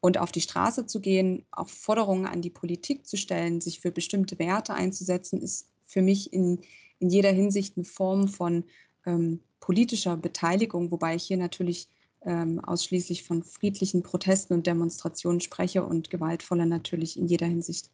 Und 0.01 0.17
auf 0.17 0.31
die 0.31 0.41
Straße 0.41 0.85
zu 0.85 1.01
gehen, 1.01 1.45
auch 1.51 1.67
Forderungen 1.67 2.25
an 2.25 2.41
die 2.41 2.49
Politik 2.49 3.05
zu 3.05 3.17
stellen, 3.17 3.59
sich 3.59 3.81
für 3.81 3.91
bestimmte 3.91 4.39
Werte 4.39 4.73
einzusetzen, 4.73 5.41
ist 5.41 5.67
für 5.87 6.01
mich 6.01 6.31
in, 6.31 6.61
in 6.99 7.09
jeder 7.09 7.31
Hinsicht 7.31 7.75
eine 7.75 7.85
Form 7.85 8.27
von 8.27 8.63
ähm, 9.05 9.41
politischer 9.59 10.15
Beteiligung, 10.15 10.91
wobei 10.91 11.15
ich 11.15 11.23
hier 11.23 11.37
natürlich 11.37 11.89
ähm, 12.25 12.59
ausschließlich 12.63 13.23
von 13.23 13.43
friedlichen 13.43 14.03
Protesten 14.03 14.53
und 14.53 14.67
Demonstrationen 14.67 15.41
spreche 15.41 15.83
und 15.83 16.09
gewaltvolle 16.09 16.65
natürlich 16.65 17.17
in 17.17 17.27
jeder 17.27 17.47
Hinsicht 17.47 17.89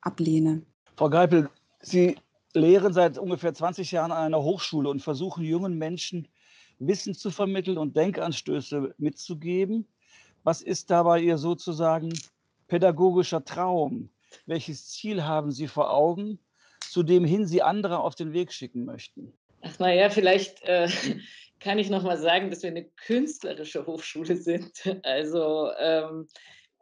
ablehne. 0.00 0.62
Frau 0.96 1.10
Geipel, 1.10 1.50
Sie 1.82 2.16
lehren 2.54 2.92
seit 2.92 3.16
ungefähr 3.18 3.54
20 3.54 3.90
Jahren 3.90 4.12
an 4.12 4.24
einer 4.24 4.42
Hochschule 4.42 4.88
und 4.88 5.00
versuchen 5.02 5.44
jungen 5.44 5.78
Menschen 5.78 6.28
Wissen 6.78 7.14
zu 7.14 7.30
vermitteln 7.30 7.78
und 7.78 7.96
Denkanstöße 7.96 8.94
mitzugeben. 8.98 9.86
Was 10.42 10.62
ist 10.62 10.90
dabei 10.90 11.20
Ihr 11.20 11.38
sozusagen 11.38 12.12
pädagogischer 12.68 13.44
Traum? 13.44 14.10
Welches 14.46 14.88
Ziel 14.88 15.24
haben 15.24 15.50
Sie 15.50 15.66
vor 15.66 15.92
Augen, 15.92 16.38
zu 16.80 17.02
dem 17.02 17.24
hin 17.24 17.46
Sie 17.46 17.62
andere 17.62 17.98
auf 17.98 18.14
den 18.14 18.32
Weg 18.32 18.52
schicken 18.52 18.84
möchten? 18.84 19.32
Ach 19.62 19.78
naja, 19.78 20.08
vielleicht 20.08 20.62
äh, 20.62 20.88
kann 21.60 21.78
ich 21.78 21.90
noch 21.90 22.02
mal 22.02 22.16
sagen, 22.16 22.50
dass 22.50 22.62
wir 22.62 22.70
eine 22.70 22.84
künstlerische 22.84 23.86
Hochschule 23.86 24.36
sind. 24.36 24.72
Also 25.02 25.70
ähm, 25.78 26.26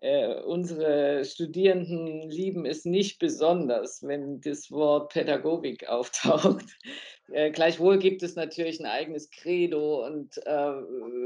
äh, 0.01 0.35
unsere 0.43 1.25
Studierenden 1.25 2.31
lieben 2.31 2.65
es 2.65 2.85
nicht 2.85 3.19
besonders, 3.19 4.03
wenn 4.03 4.41
das 4.41 4.71
Wort 4.71 5.13
Pädagogik 5.13 5.87
auftaucht. 5.89 6.65
Äh, 7.33 7.51
gleichwohl 7.51 7.99
gibt 7.99 8.23
es 8.23 8.37
natürlich 8.37 8.81
ein 8.81 8.87
eigenes 8.87 9.31
Credo. 9.31 10.07
Und 10.07 10.39
äh, 10.47 10.51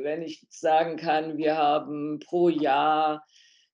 wenn 0.03 0.23
ich 0.23 0.47
sagen 0.49 0.97
kann, 0.97 1.37
wir 1.37 1.57
haben 1.57 2.19
pro 2.21 2.49
Jahr 2.49 3.25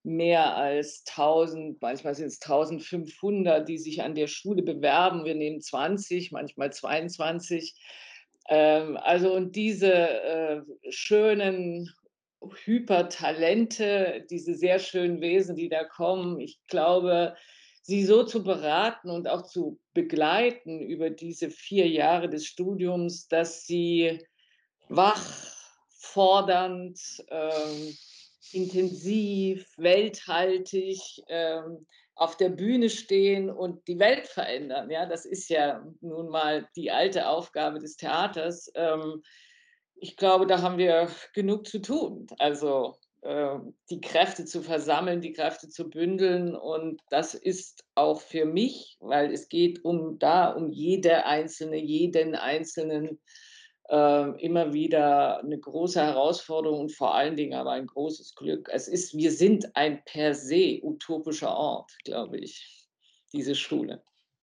mehr 0.02 0.56
als 0.56 1.04
1000, 1.08 1.80
manchmal 1.80 2.14
sind 2.14 2.26
es 2.26 2.40
1500, 2.40 3.68
die 3.68 3.78
sich 3.78 4.02
an 4.02 4.14
der 4.14 4.26
Schule 4.26 4.62
bewerben. 4.62 5.24
Wir 5.24 5.34
nehmen 5.34 5.60
20, 5.60 6.32
manchmal 6.32 6.72
22. 6.72 7.74
Ähm, 8.48 8.96
also 8.96 9.32
und 9.32 9.54
diese 9.54 9.92
äh, 9.92 10.62
schönen 10.88 11.92
Hypertalente, 12.64 14.24
diese 14.30 14.54
sehr 14.54 14.78
schönen 14.78 15.20
Wesen, 15.20 15.56
die 15.56 15.68
da 15.68 15.84
kommen. 15.84 16.40
Ich 16.40 16.60
glaube, 16.66 17.34
sie 17.82 18.04
so 18.04 18.24
zu 18.24 18.44
beraten 18.44 19.10
und 19.10 19.28
auch 19.28 19.42
zu 19.42 19.80
begleiten 19.94 20.80
über 20.80 21.10
diese 21.10 21.50
vier 21.50 21.88
Jahre 21.88 22.28
des 22.28 22.46
Studiums, 22.46 23.28
dass 23.28 23.66
sie 23.66 24.24
wach, 24.88 25.22
fordernd, 25.88 27.00
ähm, 27.30 27.96
intensiv, 28.52 29.66
welthaltig 29.76 31.00
ähm, 31.28 31.86
auf 32.14 32.36
der 32.36 32.48
Bühne 32.48 32.90
stehen 32.90 33.50
und 33.50 33.86
die 33.86 33.98
Welt 33.98 34.26
verändern. 34.26 34.90
Ja, 34.90 35.06
das 35.06 35.24
ist 35.24 35.48
ja 35.50 35.84
nun 36.00 36.28
mal 36.28 36.68
die 36.74 36.90
alte 36.90 37.28
Aufgabe 37.28 37.78
des 37.78 37.96
Theaters. 37.96 38.70
Ähm, 38.74 39.22
ich 40.00 40.16
glaube, 40.16 40.46
da 40.46 40.62
haben 40.62 40.78
wir 40.78 41.08
genug 41.34 41.66
zu 41.66 41.80
tun. 41.80 42.26
Also 42.38 42.96
äh, 43.22 43.58
die 43.90 44.00
Kräfte 44.00 44.44
zu 44.44 44.62
versammeln, 44.62 45.20
die 45.20 45.32
Kräfte 45.32 45.68
zu 45.68 45.88
bündeln. 45.90 46.54
Und 46.54 47.00
das 47.10 47.34
ist 47.34 47.84
auch 47.94 48.20
für 48.20 48.44
mich, 48.44 48.96
weil 49.00 49.32
es 49.32 49.48
geht 49.48 49.84
um 49.84 50.18
da, 50.18 50.50
um 50.50 50.70
jede 50.70 51.24
einzelne, 51.26 51.78
jeden 51.78 52.34
einzelnen 52.34 53.20
äh, 53.88 54.44
immer 54.44 54.72
wieder 54.72 55.40
eine 55.40 55.58
große 55.58 56.00
Herausforderung 56.00 56.80
und 56.80 56.92
vor 56.92 57.14
allen 57.14 57.36
Dingen 57.36 57.54
aber 57.54 57.72
ein 57.72 57.86
großes 57.86 58.34
Glück. 58.34 58.68
Es 58.72 58.86
ist, 58.86 59.16
wir 59.16 59.32
sind 59.32 59.74
ein 59.74 60.02
per 60.04 60.34
se 60.34 60.80
utopischer 60.82 61.54
Ort, 61.56 61.92
glaube 62.04 62.38
ich, 62.38 62.86
diese 63.32 63.54
Schule. 63.54 64.02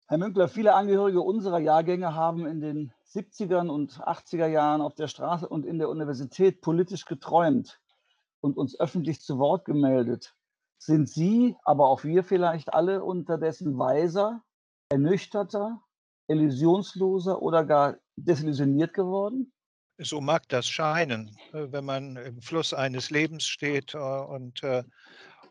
Herr 0.08 0.18
Münkler, 0.18 0.48
viele 0.48 0.74
Angehörige 0.74 1.20
unserer 1.20 1.58
Jahrgänge 1.58 2.14
haben 2.14 2.46
in 2.46 2.60
den 2.60 2.92
70ern 3.16 3.68
und 3.68 4.00
80er 4.00 4.46
Jahren 4.46 4.80
auf 4.80 4.94
der 4.94 5.08
Straße 5.08 5.48
und 5.48 5.64
in 5.64 5.78
der 5.78 5.88
Universität 5.88 6.60
politisch 6.60 7.04
geträumt 7.06 7.80
und 8.40 8.56
uns 8.56 8.78
öffentlich 8.78 9.20
zu 9.20 9.38
Wort 9.38 9.64
gemeldet. 9.64 10.34
Sind 10.78 11.08
Sie, 11.08 11.56
aber 11.64 11.88
auch 11.88 12.04
wir 12.04 12.22
vielleicht 12.22 12.74
alle 12.74 13.02
unterdessen 13.02 13.78
weiser, 13.78 14.42
ernüchterter, 14.90 15.80
illusionsloser 16.28 17.40
oder 17.40 17.64
gar 17.64 17.96
desillusioniert 18.16 18.92
geworden? 18.92 19.52
So 19.98 20.20
mag 20.20 20.46
das 20.48 20.68
scheinen, 20.68 21.36
äh, 21.52 21.72
wenn 21.72 21.84
man 21.84 22.16
im 22.16 22.42
Fluss 22.42 22.74
eines 22.74 23.10
Lebens 23.10 23.44
steht 23.46 23.94
äh, 23.94 23.98
und 23.98 24.62
äh, 24.62 24.84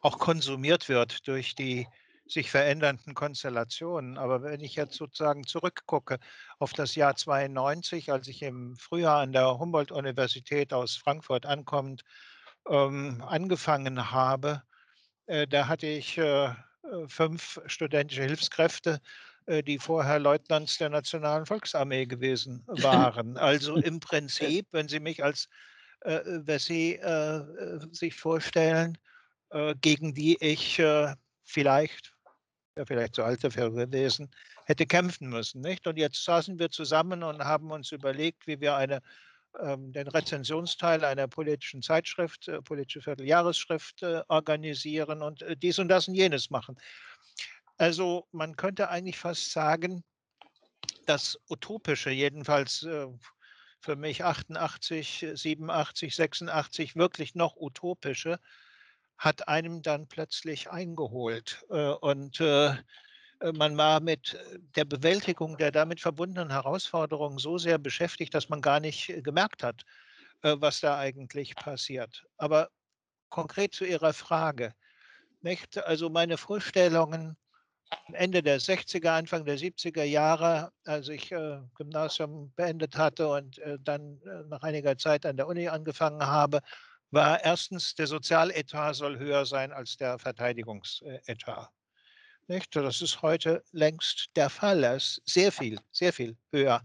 auch 0.02 0.20
konsumiert 0.20 0.88
wird 0.88 1.28
durch 1.28 1.56
die 1.56 1.88
sich 2.28 2.52
verändernden 2.52 3.14
Konstellationen. 3.14 4.18
Aber 4.18 4.42
wenn 4.42 4.62
ich 4.62 4.76
jetzt 4.76 4.96
sozusagen 4.96 5.46
zurückgucke 5.46 6.20
auf 6.60 6.74
das 6.74 6.96
Jahr 6.96 7.16
92, 7.16 8.12
als 8.12 8.28
ich 8.28 8.42
im 8.42 8.76
Frühjahr 8.78 9.22
an 9.22 9.32
der 9.32 9.60
Humboldt-Universität 9.60 10.74
aus 10.74 10.96
Frankfurt 10.96 11.46
ankommend 11.46 12.04
ähm, 12.68 13.24
angefangen 13.28 14.12
habe, 14.12 14.64
äh, 15.28 15.48
da 15.48 15.68
hatte 15.68 15.88
ich 15.88 16.18
äh, 16.18 16.46
äh 16.46 16.54
fünf 17.08 17.62
studentische 17.68 18.24
Hilfskräfte, 18.24 19.00
äh, 19.46 19.64
die 19.64 19.80
vorher 19.80 20.20
Leutnants 20.20 20.78
der 20.78 20.90
Nationalen 20.90 21.46
Volksarmee 21.46 22.06
gewesen 22.06 22.64
waren. 22.68 23.38
Also 23.46 23.76
im 23.76 24.00
Prinzip, 24.00 24.68
wenn 24.72 24.88
Sie 24.88 25.00
mich 25.00 25.24
als 25.24 25.48
äh, 26.02 26.20
Wessi 26.26 26.94
äh, 26.94 27.42
sich 27.92 28.16
vorstellen, 28.16 28.98
gegen 29.80 30.14
die 30.14 30.36
ich 30.42 30.82
vielleicht 31.44 32.15
ja 32.76 32.86
vielleicht 32.86 33.16
zu 33.16 33.24
alt 33.24 33.44
dafür 33.44 33.72
gewesen, 33.72 34.30
hätte 34.66 34.86
kämpfen 34.86 35.30
müssen. 35.30 35.62
Nicht? 35.62 35.88
Und 35.88 35.98
jetzt 35.98 36.24
saßen 36.24 36.60
wir 36.60 36.70
zusammen 36.70 37.24
und 37.24 37.44
haben 37.44 37.72
uns 37.72 37.92
überlegt, 37.92 38.48
wie 38.48 38.60
wir 38.60 38.76
eine 38.76 39.02
ähm, 39.60 39.94
den 39.94 40.08
Rezensionsteil 40.08 41.04
einer 41.06 41.28
politischen 41.28 41.82
Zeitschrift, 41.82 42.48
äh, 42.48 42.62
politische 42.62 43.02
Vierteljahresschrift 43.02 44.04
äh, 44.04 44.22
organisieren 44.28 45.22
und 45.22 45.42
äh, 45.44 45.56
dies 45.56 45.80
und 45.80 45.88
das 45.88 46.08
und 46.08 46.16
jenes 46.16 46.50
machen. 46.50 46.78
Also 47.78 48.28
man 48.32 48.56
könnte 48.56 48.90
eigentlich 48.90 49.18
fast 49.18 49.52
sagen, 49.52 50.04
das 51.06 51.40
Utopische, 51.50 52.10
jedenfalls 52.10 52.84
äh, 52.84 53.08
für 53.80 53.96
mich 53.96 54.24
88, 54.24 55.26
87, 55.34 56.16
86, 56.16 56.96
wirklich 56.96 57.36
noch 57.36 57.56
Utopische, 57.56 58.40
hat 59.18 59.48
einem 59.48 59.82
dann 59.82 60.08
plötzlich 60.08 60.70
eingeholt. 60.70 61.66
Äh, 61.70 61.90
und 61.90 62.40
äh, 62.40 62.74
man 63.54 63.78
war 63.78 64.00
mit 64.00 64.38
der 64.76 64.86
Bewältigung 64.86 65.58
der 65.58 65.72
damit 65.72 66.00
verbundenen 66.00 66.52
Herausforderungen 66.52 67.38
so 67.38 67.58
sehr 67.58 67.78
beschäftigt, 67.78 68.34
dass 68.34 68.50
man 68.50 68.62
gar 68.62 68.80
nicht 68.80 69.14
gemerkt 69.24 69.62
hat, 69.62 69.84
was 70.42 70.80
da 70.80 70.98
eigentlich 70.98 71.54
passiert. 71.56 72.26
Aber 72.38 72.70
konkret 73.30 73.74
zu 73.74 73.84
Ihrer 73.84 74.14
Frage. 74.14 74.74
Nicht? 75.42 75.78
Also 75.86 76.10
meine 76.10 76.38
Vorstellungen 76.38 77.36
Ende 78.14 78.42
der 78.42 78.60
60er, 78.60 79.10
Anfang 79.10 79.46
der 79.46 79.58
70er 79.58 80.04
Jahre, 80.04 80.72
als 80.86 81.10
ich 81.10 81.32
äh, 81.32 81.60
Gymnasium 81.76 82.52
beendet 82.56 82.98
hatte 82.98 83.28
und 83.28 83.60
äh, 83.60 83.78
dann 83.80 84.20
äh, 84.24 84.44
nach 84.48 84.64
einiger 84.64 84.98
Zeit 84.98 85.26
an 85.26 85.38
der 85.38 85.48
Uni 85.48 85.68
angefangen 85.68 86.26
habe, 86.26 86.62
war 87.16 87.44
erstens, 87.44 87.96
der 87.96 88.08
Sozialetat 88.08 88.96
soll 88.96 89.18
höher 89.18 89.46
sein 89.46 89.72
als 89.72 89.96
der 89.96 90.20
Verteidigungsetat. 90.20 91.70
Nicht? 92.48 92.76
Das 92.76 93.02
ist 93.02 93.22
heute 93.22 93.64
längst 93.72 94.30
der 94.36 94.50
Fall. 94.50 94.84
Er 94.84 94.98
ist 94.98 95.22
sehr 95.26 95.52
viel, 95.52 95.80
sehr 95.92 96.14
viel 96.14 96.38
höher 96.52 96.84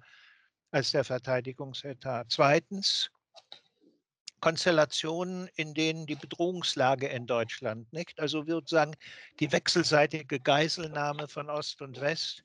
als 0.70 0.92
der 0.92 1.04
Verteidigungsetat. 1.04 2.28
Zweitens, 2.30 3.10
Konstellationen, 4.40 5.48
in 5.56 5.74
denen 5.74 6.06
die 6.06 6.14
Bedrohungslage 6.14 7.08
in 7.08 7.26
Deutschland, 7.26 7.92
nicht? 7.92 8.18
Also 8.20 8.46
würde 8.46 8.68
sagen, 8.68 8.94
die 9.40 9.52
wechselseitige 9.52 10.38
Geiselnahme 10.38 11.26
von 11.26 11.50
Ost 11.50 11.82
und 11.82 12.00
West 12.00 12.44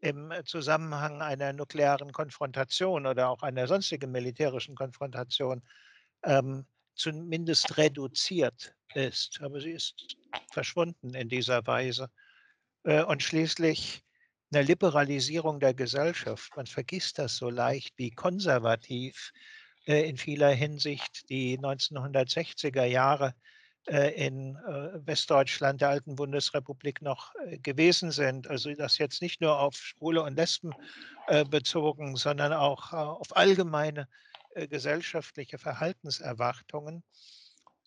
im 0.00 0.32
Zusammenhang 0.46 1.20
einer 1.20 1.52
nuklearen 1.52 2.12
Konfrontation 2.12 3.06
oder 3.06 3.28
auch 3.28 3.42
einer 3.42 3.66
sonstigen 3.66 4.12
militärischen 4.12 4.76
Konfrontation 4.76 5.62
ähm, 6.22 6.64
zumindest 6.94 7.76
reduziert 7.76 8.74
ist. 8.94 9.40
Aber 9.42 9.60
sie 9.60 9.72
ist 9.72 10.16
verschwunden 10.52 11.14
in 11.14 11.28
dieser 11.28 11.66
Weise. 11.66 12.10
Äh, 12.84 13.02
und 13.02 13.22
schließlich 13.22 14.02
eine 14.52 14.62
Liberalisierung 14.62 15.58
der 15.58 15.74
Gesellschaft. 15.74 16.56
Man 16.56 16.66
vergisst 16.66 17.18
das 17.18 17.36
so 17.36 17.50
leicht, 17.50 17.94
wie 17.96 18.10
konservativ 18.10 19.32
äh, 19.86 20.08
in 20.08 20.16
vieler 20.16 20.50
Hinsicht 20.50 21.28
die 21.28 21.58
1960er 21.58 22.84
Jahre 22.84 23.34
äh, 23.86 24.14
in 24.26 24.54
Westdeutschland 25.06 25.80
der 25.80 25.90
alten 25.90 26.14
Bundesrepublik 26.14 27.02
noch 27.02 27.32
gewesen 27.62 28.12
sind. 28.12 28.48
Also 28.48 28.72
das 28.74 28.98
jetzt 28.98 29.20
nicht 29.20 29.40
nur 29.40 29.58
auf 29.58 29.74
Schwule 29.74 30.22
und 30.22 30.36
Lesben 30.36 30.72
bezogen, 31.50 32.16
sondern 32.16 32.52
auch 32.52 32.92
auf 32.92 33.34
allgemeine 33.34 34.08
gesellschaftliche 34.54 35.58
Verhaltenserwartungen. 35.58 37.02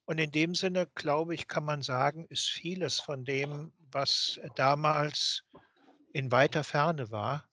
Und 0.05 0.19
in 0.19 0.31
dem 0.31 0.55
Sinne, 0.55 0.87
glaube 0.95 1.35
ich, 1.35 1.47
kann 1.47 1.65
man 1.65 1.81
sagen, 1.81 2.25
ist 2.29 2.47
vieles 2.47 2.99
von 2.99 3.25
dem, 3.25 3.73
was 3.91 4.39
damals 4.55 5.43
in 6.13 6.31
weiter 6.31 6.63
Ferne 6.63 7.11
war, 7.11 7.47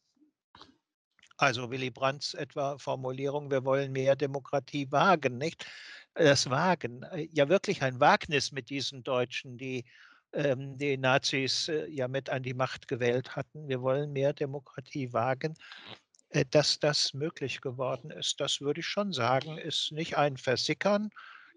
also 1.37 1.71
Willy 1.71 1.91
Brandts 1.91 2.35
etwa 2.35 2.79
Formulierung, 2.79 3.51
wir 3.51 3.65
wollen 3.65 3.93
mehr 3.93 4.15
Demokratie 4.15 4.91
wagen, 4.93 5.39
nicht? 5.39 5.67
Das 6.15 6.49
Wagen, 6.49 7.03
äh, 7.03 7.29
ja 7.33 7.49
wirklich 7.49 7.83
ein 7.83 7.99
Wagnis 7.99 8.53
mit 8.53 8.71
diesen 8.71 9.03
Deutschen, 9.03 9.59
die 9.59 9.85
ähm, 10.33 10.77
die 10.79 10.97
Nazis 10.97 11.69
äh, 11.69 11.87
ja 11.89 12.07
mit 12.07 12.31
an 12.31 12.43
die 12.45 12.55
Macht 12.55 12.87
gewählt 12.87 13.35
hatten. 13.35 13.69
Wir 13.69 13.83
wollen 13.83 14.13
mehr 14.13 14.33
Demokratie 14.33 15.13
wagen. 15.13 15.55
Äh, 16.35 16.45
dass 16.51 16.79
das 16.81 17.15
möglich 17.15 17.61
geworden 17.61 18.11
ist, 18.11 18.41
das 18.41 18.61
würde 18.61 18.81
ich 18.81 18.87
schon 18.87 19.13
sagen, 19.13 19.57
ist 19.57 19.93
nicht 19.93 20.19
ein 20.19 20.37
Versickern 20.37 21.11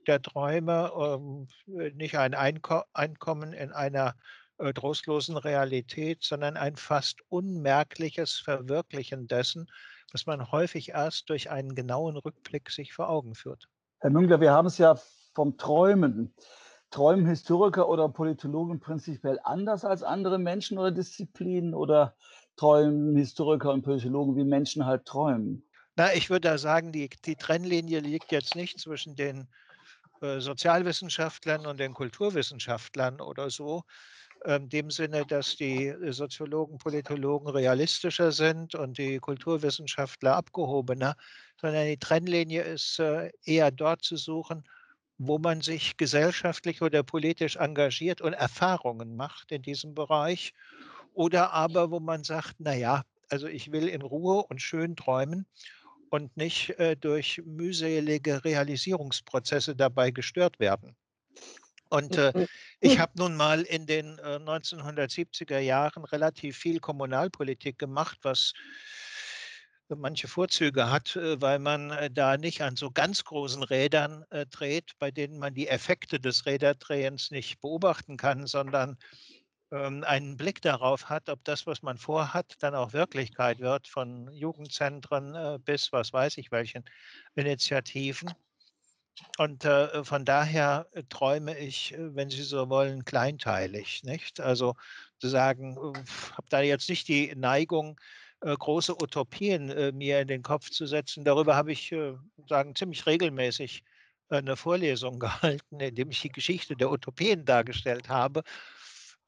der 0.05 0.21
Träume, 0.21 0.91
ähm, 0.95 1.47
nicht 1.95 2.17
ein 2.17 2.33
Einko 2.33 2.83
Einkommen 2.93 3.53
in 3.53 3.73
einer 3.73 4.15
äh, 4.59 4.71
trostlosen 4.71 5.35
Realität, 5.35 6.23
sondern 6.23 6.55
ein 6.55 6.75
fast 6.77 7.19
unmerkliches 7.29 8.35
Verwirklichen 8.35 9.27
dessen, 9.27 9.67
was 10.11 10.25
man 10.25 10.51
häufig 10.51 10.89
erst 10.89 11.29
durch 11.29 11.49
einen 11.49 11.75
genauen 11.75 12.15
Rückblick 12.15 12.69
sich 12.69 12.93
vor 12.93 13.09
Augen 13.09 13.35
führt. 13.35 13.67
Herr 13.99 14.11
Müngler, 14.11 14.39
wir 14.39 14.51
haben 14.51 14.67
es 14.67 14.77
ja 14.77 14.95
vom 15.33 15.57
Träumen. 15.57 16.33
Träumen 16.89 17.25
Historiker 17.25 17.89
oder 17.89 18.09
Politologen 18.09 18.79
prinzipiell 18.79 19.39
anders 19.43 19.83
als 19.85 20.03
andere 20.03 20.39
Menschen 20.39 20.77
oder 20.77 20.91
Disziplinen 20.91 21.73
oder 21.73 22.15
träumen 22.55 23.15
Historiker 23.15 23.71
und 23.71 23.83
Politologen, 23.83 24.35
wie 24.35 24.43
Menschen 24.43 24.85
halt 24.85 25.05
träumen? 25.05 25.63
Na, 25.95 26.13
ich 26.13 26.29
würde 26.29 26.49
da 26.49 26.57
sagen, 26.57 26.91
die, 26.91 27.09
die 27.25 27.35
Trennlinie 27.35 27.99
liegt 27.99 28.31
jetzt 28.31 28.55
nicht 28.55 28.79
zwischen 28.79 29.15
den 29.15 29.47
äh, 30.21 30.39
Sozialwissenschaftlern 30.39 31.65
und 31.67 31.79
den 31.79 31.93
Kulturwissenschaftlern 31.93 33.21
oder 33.21 33.49
so, 33.49 33.83
in 34.45 34.51
ähm, 34.51 34.69
dem 34.69 34.91
Sinne, 34.91 35.25
dass 35.25 35.55
die 35.55 35.87
äh, 35.87 36.11
Soziologen, 36.13 36.77
Politologen 36.77 37.49
realistischer 37.49 38.31
sind 38.31 38.75
und 38.75 38.97
die 38.97 39.19
Kulturwissenschaftler 39.19 40.35
abgehobener, 40.35 41.15
sondern 41.59 41.87
die 41.87 41.97
Trennlinie 41.97 42.63
ist 42.63 42.99
äh, 42.99 43.31
eher 43.43 43.71
dort 43.71 44.03
zu 44.03 44.17
suchen, 44.17 44.63
wo 45.17 45.39
man 45.39 45.61
sich 45.61 45.97
gesellschaftlich 45.97 46.81
oder 46.81 47.03
politisch 47.03 47.55
engagiert 47.55 48.21
und 48.21 48.33
Erfahrungen 48.33 49.15
macht 49.15 49.51
in 49.51 49.61
diesem 49.61 49.95
Bereich. 49.95 50.53
Oder 51.13 51.51
aber, 51.53 51.89
wo 51.89 51.99
man 51.99 52.23
sagt, 52.23 52.59
naja, 52.59 53.03
also 53.29 53.47
ich 53.47 53.71
will 53.71 53.87
in 53.87 54.01
Ruhe 54.01 54.43
und 54.43 54.61
schön 54.61 54.95
träumen 54.95 55.47
und 56.09 56.37
nicht 56.37 56.77
äh, 56.79 56.95
durch 56.95 57.41
mühselige 57.45 58.43
Realisierungsprozesse 58.43 59.75
dabei 59.75 60.11
gestört 60.11 60.59
werden. 60.59 60.95
Und 61.89 62.17
äh, 62.17 62.47
ich 62.81 62.99
habe 62.99 63.13
nun 63.15 63.35
mal 63.35 63.61
in 63.61 63.85
den 63.85 64.19
äh, 64.19 64.37
1970er 64.37 65.59
Jahren 65.59 66.03
relativ 66.03 66.57
viel 66.57 66.79
Kommunalpolitik 66.79 67.79
gemacht, 67.79 68.19
was 68.23 68.53
manche 69.95 70.27
Vorzüge 70.27 70.91
hat, 70.91 71.15
äh, 71.15 71.41
weil 71.41 71.59
man 71.59 71.91
äh, 71.91 72.11
da 72.11 72.37
nicht 72.37 72.61
an 72.61 72.75
so 72.75 72.91
ganz 72.91 73.23
großen 73.23 73.63
Rädern 73.63 74.25
äh, 74.29 74.45
dreht, 74.45 74.93
bei 74.99 75.11
denen 75.11 75.39
man 75.39 75.53
die 75.53 75.67
Effekte 75.67 76.19
des 76.19 76.45
Räderdrehens 76.45 77.31
nicht 77.31 77.61
beobachten 77.61 78.17
kann, 78.17 78.47
sondern 78.47 78.97
ähm, 79.71 80.03
einen 80.05 80.37
Blick 80.37 80.61
darauf 80.61 81.09
hat, 81.09 81.29
ob 81.29 81.43
das, 81.43 81.67
was 81.67 81.81
man 81.81 81.97
vorhat, 81.97 82.55
dann 82.59 82.75
auch 82.75 82.93
Wirklichkeit 82.93 83.59
wird, 83.59 83.87
von 83.87 84.31
Jugendzentren 84.33 85.61
bis 85.63 85.91
was 85.91 86.13
weiß 86.13 86.37
ich 86.37 86.51
welchen 86.51 86.83
Initiativen. 87.35 88.33
Und 89.39 89.63
von 90.03 90.25
daher 90.25 90.87
träume 91.09 91.57
ich, 91.57 91.95
wenn 91.97 92.29
Sie 92.29 92.43
so 92.43 92.69
wollen, 92.69 93.03
kleinteilig, 93.03 94.03
nicht? 94.03 94.39
Also 94.39 94.75
zu 95.19 95.27
sagen, 95.27 95.75
äh, 95.75 95.99
habe 96.33 96.47
da 96.49 96.61
jetzt 96.61 96.89
nicht 96.89 97.07
die 97.07 97.33
Neigung, 97.35 97.99
äh, 98.41 98.55
große 98.55 98.93
Utopien 99.01 99.69
äh, 99.69 99.91
mir 99.91 100.21
in 100.21 100.27
den 100.27 100.43
Kopf 100.43 100.69
zu 100.69 100.85
setzen. 100.85 101.23
Darüber 101.23 101.55
habe 101.55 101.71
ich, 101.71 101.93
sagen, 102.47 102.75
ziemlich 102.75 103.05
regelmäßig 103.05 103.83
eine 104.29 104.55
Vorlesung 104.55 105.19
gehalten, 105.19 105.79
in 105.79 105.95
dem 105.95 106.11
ich 106.11 106.21
die 106.21 106.31
Geschichte 106.31 106.75
der 106.75 106.91
Utopien 106.91 107.45
dargestellt 107.45 108.09
habe 108.09 108.43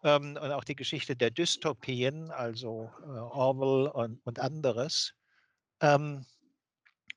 ähm, 0.04 0.38
und 0.41 0.52
auch 0.52 0.63
die 0.63 0.76
Geschichte 0.76 1.15
der 1.15 1.32
Dystopien, 1.32 2.32
also 2.32 2.91
Orwell 3.06 3.88
und, 3.88 4.19
und 4.26 4.39
anderes. 4.39 5.13
Ähm, 5.82 6.26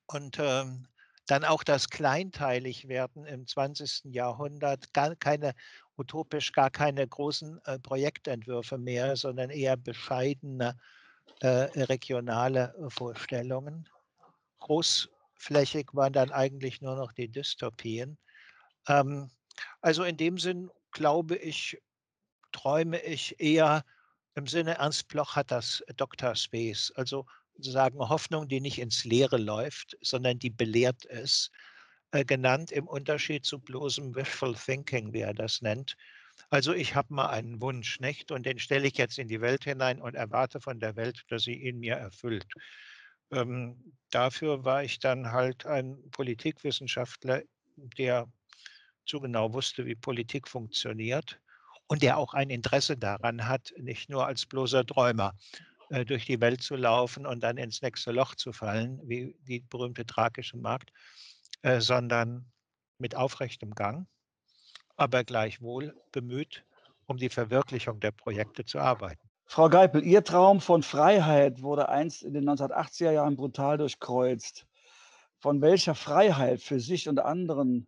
und 0.06 0.38
ähm, 0.38 0.86
dann 1.26 1.44
auch 1.44 1.62
das 1.62 1.88
Kleinteiligwerden 1.88 3.26
im 3.26 3.46
20. 3.46 4.12
Jahrhundert, 4.12 4.92
gar 4.92 5.14
keine 5.16 5.54
utopisch, 5.96 6.52
gar 6.52 6.70
keine 6.70 7.06
großen 7.06 7.60
äh, 7.64 7.78
Projektentwürfe 7.78 8.78
mehr, 8.78 9.16
sondern 9.16 9.50
eher 9.50 9.76
bescheidene 9.76 10.76
äh, 11.40 11.82
regionale 11.82 12.74
äh, 12.78 12.90
Vorstellungen. 12.90 13.88
Großflächig 14.60 15.88
waren 15.92 16.12
dann 16.12 16.30
eigentlich 16.30 16.80
nur 16.80 16.96
noch 16.96 17.12
die 17.12 17.28
Dystopien. 17.28 18.18
Ähm, 18.88 19.30
also 19.80 20.04
in 20.04 20.16
dem 20.16 20.38
Sinn 20.38 20.70
glaube 20.92 21.36
ich, 21.36 21.80
träume 22.52 23.00
ich 23.02 23.40
eher 23.40 23.84
im 24.34 24.46
Sinne, 24.46 24.78
Ernst 24.78 25.08
Bloch 25.08 25.36
hat 25.36 25.50
das 25.50 25.82
Dr. 25.96 26.34
Space, 26.34 26.92
also 26.96 27.26
sozusagen 27.54 27.98
Hoffnung, 27.98 28.48
die 28.48 28.60
nicht 28.60 28.78
ins 28.78 29.04
Leere 29.04 29.36
läuft, 29.36 29.96
sondern 30.00 30.38
die 30.38 30.50
belehrt 30.50 31.04
ist, 31.04 31.50
äh, 32.12 32.24
genannt 32.24 32.72
im 32.72 32.86
Unterschied 32.86 33.44
zu 33.44 33.58
bloßem 33.58 34.14
Wishful 34.14 34.54
Thinking, 34.54 35.12
wie 35.12 35.20
er 35.20 35.34
das 35.34 35.60
nennt. 35.60 35.96
Also 36.50 36.72
ich 36.74 36.94
habe 36.94 37.14
mal 37.14 37.28
einen 37.28 37.60
Wunsch, 37.60 38.00
nicht? 38.00 38.30
Und 38.30 38.46
den 38.46 38.58
stelle 38.58 38.86
ich 38.86 38.96
jetzt 38.98 39.18
in 39.18 39.28
die 39.28 39.40
Welt 39.40 39.64
hinein 39.64 40.00
und 40.00 40.14
erwarte 40.14 40.60
von 40.60 40.78
der 40.80 40.96
Welt, 40.96 41.24
dass 41.28 41.44
sie 41.44 41.54
ihn 41.54 41.78
mir 41.80 41.94
erfüllt. 41.94 42.46
ähm, 43.32 43.94
dafür 44.10 44.64
war 44.64 44.84
ich 44.84 45.00
dann 45.00 45.32
halt 45.32 45.66
ein 45.66 45.98
Politikwissenschaftler, 46.12 47.42
der 47.98 48.28
so 49.06 49.20
genau 49.20 49.52
wusste, 49.54 49.86
wie 49.86 49.96
Politik 49.96 50.48
funktioniert 50.48 51.40
und 51.88 52.02
der 52.02 52.18
auch 52.18 52.34
ein 52.34 52.50
Interesse 52.50 52.96
daran 52.96 53.48
hat, 53.48 53.72
nicht 53.78 54.10
nur 54.10 54.26
als 54.26 54.46
bloßer 54.46 54.86
Träumer 54.86 55.34
äh, 55.90 56.04
durch 56.04 56.26
die 56.26 56.40
Welt 56.40 56.62
zu 56.62 56.76
laufen 56.76 57.26
und 57.26 57.40
dann 57.42 57.58
ins 57.58 57.82
nächste 57.82 58.12
Loch 58.12 58.34
zu 58.36 58.52
fallen, 58.52 59.00
wie 59.04 59.36
die 59.42 59.60
berühmte 59.60 60.06
tragische 60.06 60.58
Magd, 60.58 60.92
äh, 61.62 61.80
sondern 61.80 62.52
mit 62.98 63.16
aufrechtem 63.16 63.74
Gang, 63.74 64.06
aber 64.96 65.24
gleichwohl 65.24 65.94
bemüht, 66.12 66.64
um 67.06 67.16
die 67.16 67.28
Verwirklichung 67.28 68.00
der 68.00 68.12
Projekte 68.12 68.64
zu 68.64 68.78
arbeiten. 68.78 69.28
Frau 69.46 69.68
Geipel, 69.68 70.02
Ihr 70.02 70.24
Traum 70.24 70.60
von 70.60 70.82
Freiheit 70.82 71.62
wurde 71.62 71.88
einst 71.88 72.22
in 72.22 72.32
den 72.32 72.48
1980er 72.48 73.12
Jahren 73.12 73.36
brutal 73.36 73.76
durchkreuzt. 73.76 74.66
Von 75.38 75.60
welcher 75.60 75.94
Freiheit 75.94 76.62
für 76.62 76.80
sich 76.80 77.08
und 77.08 77.18
anderen 77.18 77.86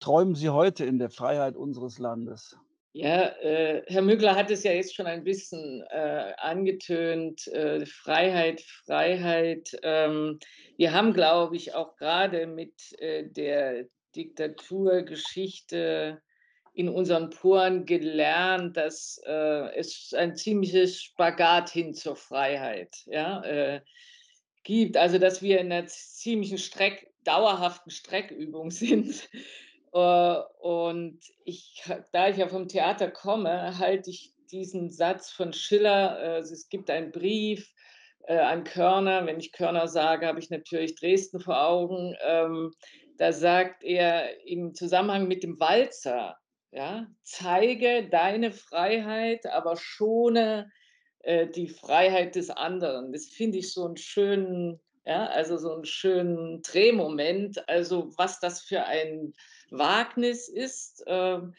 träumen 0.00 0.34
Sie 0.34 0.50
heute 0.50 0.84
in 0.84 0.98
der 0.98 1.08
Freiheit 1.08 1.56
unseres 1.56 1.98
Landes? 1.98 2.58
Ja, 2.92 3.28
äh, 3.40 3.84
Herr 3.86 4.02
Mügler 4.02 4.34
hat 4.34 4.50
es 4.50 4.64
ja 4.64 4.72
jetzt 4.72 4.96
schon 4.96 5.06
ein 5.06 5.22
bisschen 5.22 5.84
äh, 5.90 6.32
angetönt. 6.38 7.46
Äh, 7.48 7.86
Freiheit, 7.86 8.60
Freiheit. 8.60 9.78
Ähm, 9.84 10.40
wir 10.76 10.92
haben, 10.92 11.14
glaube 11.14 11.54
ich, 11.54 11.72
auch 11.74 11.96
gerade 11.96 12.48
mit 12.48 12.92
äh, 12.98 13.28
der 13.28 13.86
Diktaturgeschichte 14.16 16.20
in 16.72 16.88
unseren 16.88 17.30
Poren 17.30 17.84
gelernt, 17.84 18.76
dass 18.76 19.20
äh, 19.26 19.76
es 19.76 20.14
ein 20.16 20.36
ziemliches 20.36 21.02
Spagat 21.02 21.70
hin 21.70 21.94
zur 21.94 22.16
Freiheit 22.16 22.96
ja, 23.06 23.42
äh, 23.42 23.80
gibt. 24.62 24.96
Also, 24.96 25.18
dass 25.18 25.42
wir 25.42 25.60
in 25.60 25.72
einer 25.72 25.86
ziemlichen 25.86 26.58
Streck, 26.58 27.10
dauerhaften 27.24 27.90
Streckübung 27.90 28.70
sind. 28.70 29.28
Äh, 29.92 30.36
und 30.60 31.20
ich, 31.44 31.82
da 32.12 32.28
ich 32.28 32.36
ja 32.36 32.48
vom 32.48 32.68
Theater 32.68 33.10
komme, 33.10 33.78
halte 33.78 34.10
ich 34.10 34.32
diesen 34.50 34.90
Satz 34.90 35.30
von 35.30 35.52
Schiller, 35.52 36.18
äh, 36.20 36.38
es 36.38 36.68
gibt 36.68 36.90
einen 36.90 37.12
Brief 37.12 37.72
äh, 38.26 38.38
an 38.38 38.64
Körner, 38.64 39.26
wenn 39.26 39.38
ich 39.38 39.52
Körner 39.52 39.88
sage, 39.88 40.26
habe 40.26 40.38
ich 40.38 40.50
natürlich 40.50 40.94
Dresden 40.94 41.40
vor 41.40 41.62
Augen, 41.62 42.16
ähm, 42.24 42.72
da 43.16 43.32
sagt 43.32 43.84
er 43.84 44.44
im 44.46 44.74
Zusammenhang 44.74 45.28
mit 45.28 45.42
dem 45.42 45.60
Walzer, 45.60 46.39
ja, 46.72 47.06
zeige 47.22 48.08
deine 48.08 48.52
Freiheit, 48.52 49.46
aber 49.46 49.76
schone 49.76 50.70
die 51.54 51.68
Freiheit 51.68 52.34
des 52.34 52.48
anderen. 52.48 53.12
Das 53.12 53.26
finde 53.26 53.58
ich 53.58 53.74
so 53.74 53.84
einen 53.84 53.98
schönen, 53.98 54.80
ja, 55.04 55.26
also 55.26 55.58
so 55.58 55.74
einen 55.74 55.84
schönen 55.84 56.62
Drehmoment. 56.62 57.68
Also 57.68 58.16
was 58.16 58.40
das 58.40 58.62
für 58.62 58.84
ein 58.84 59.34
Wagnis 59.70 60.48
ist, 60.48 61.04
ähm, 61.06 61.54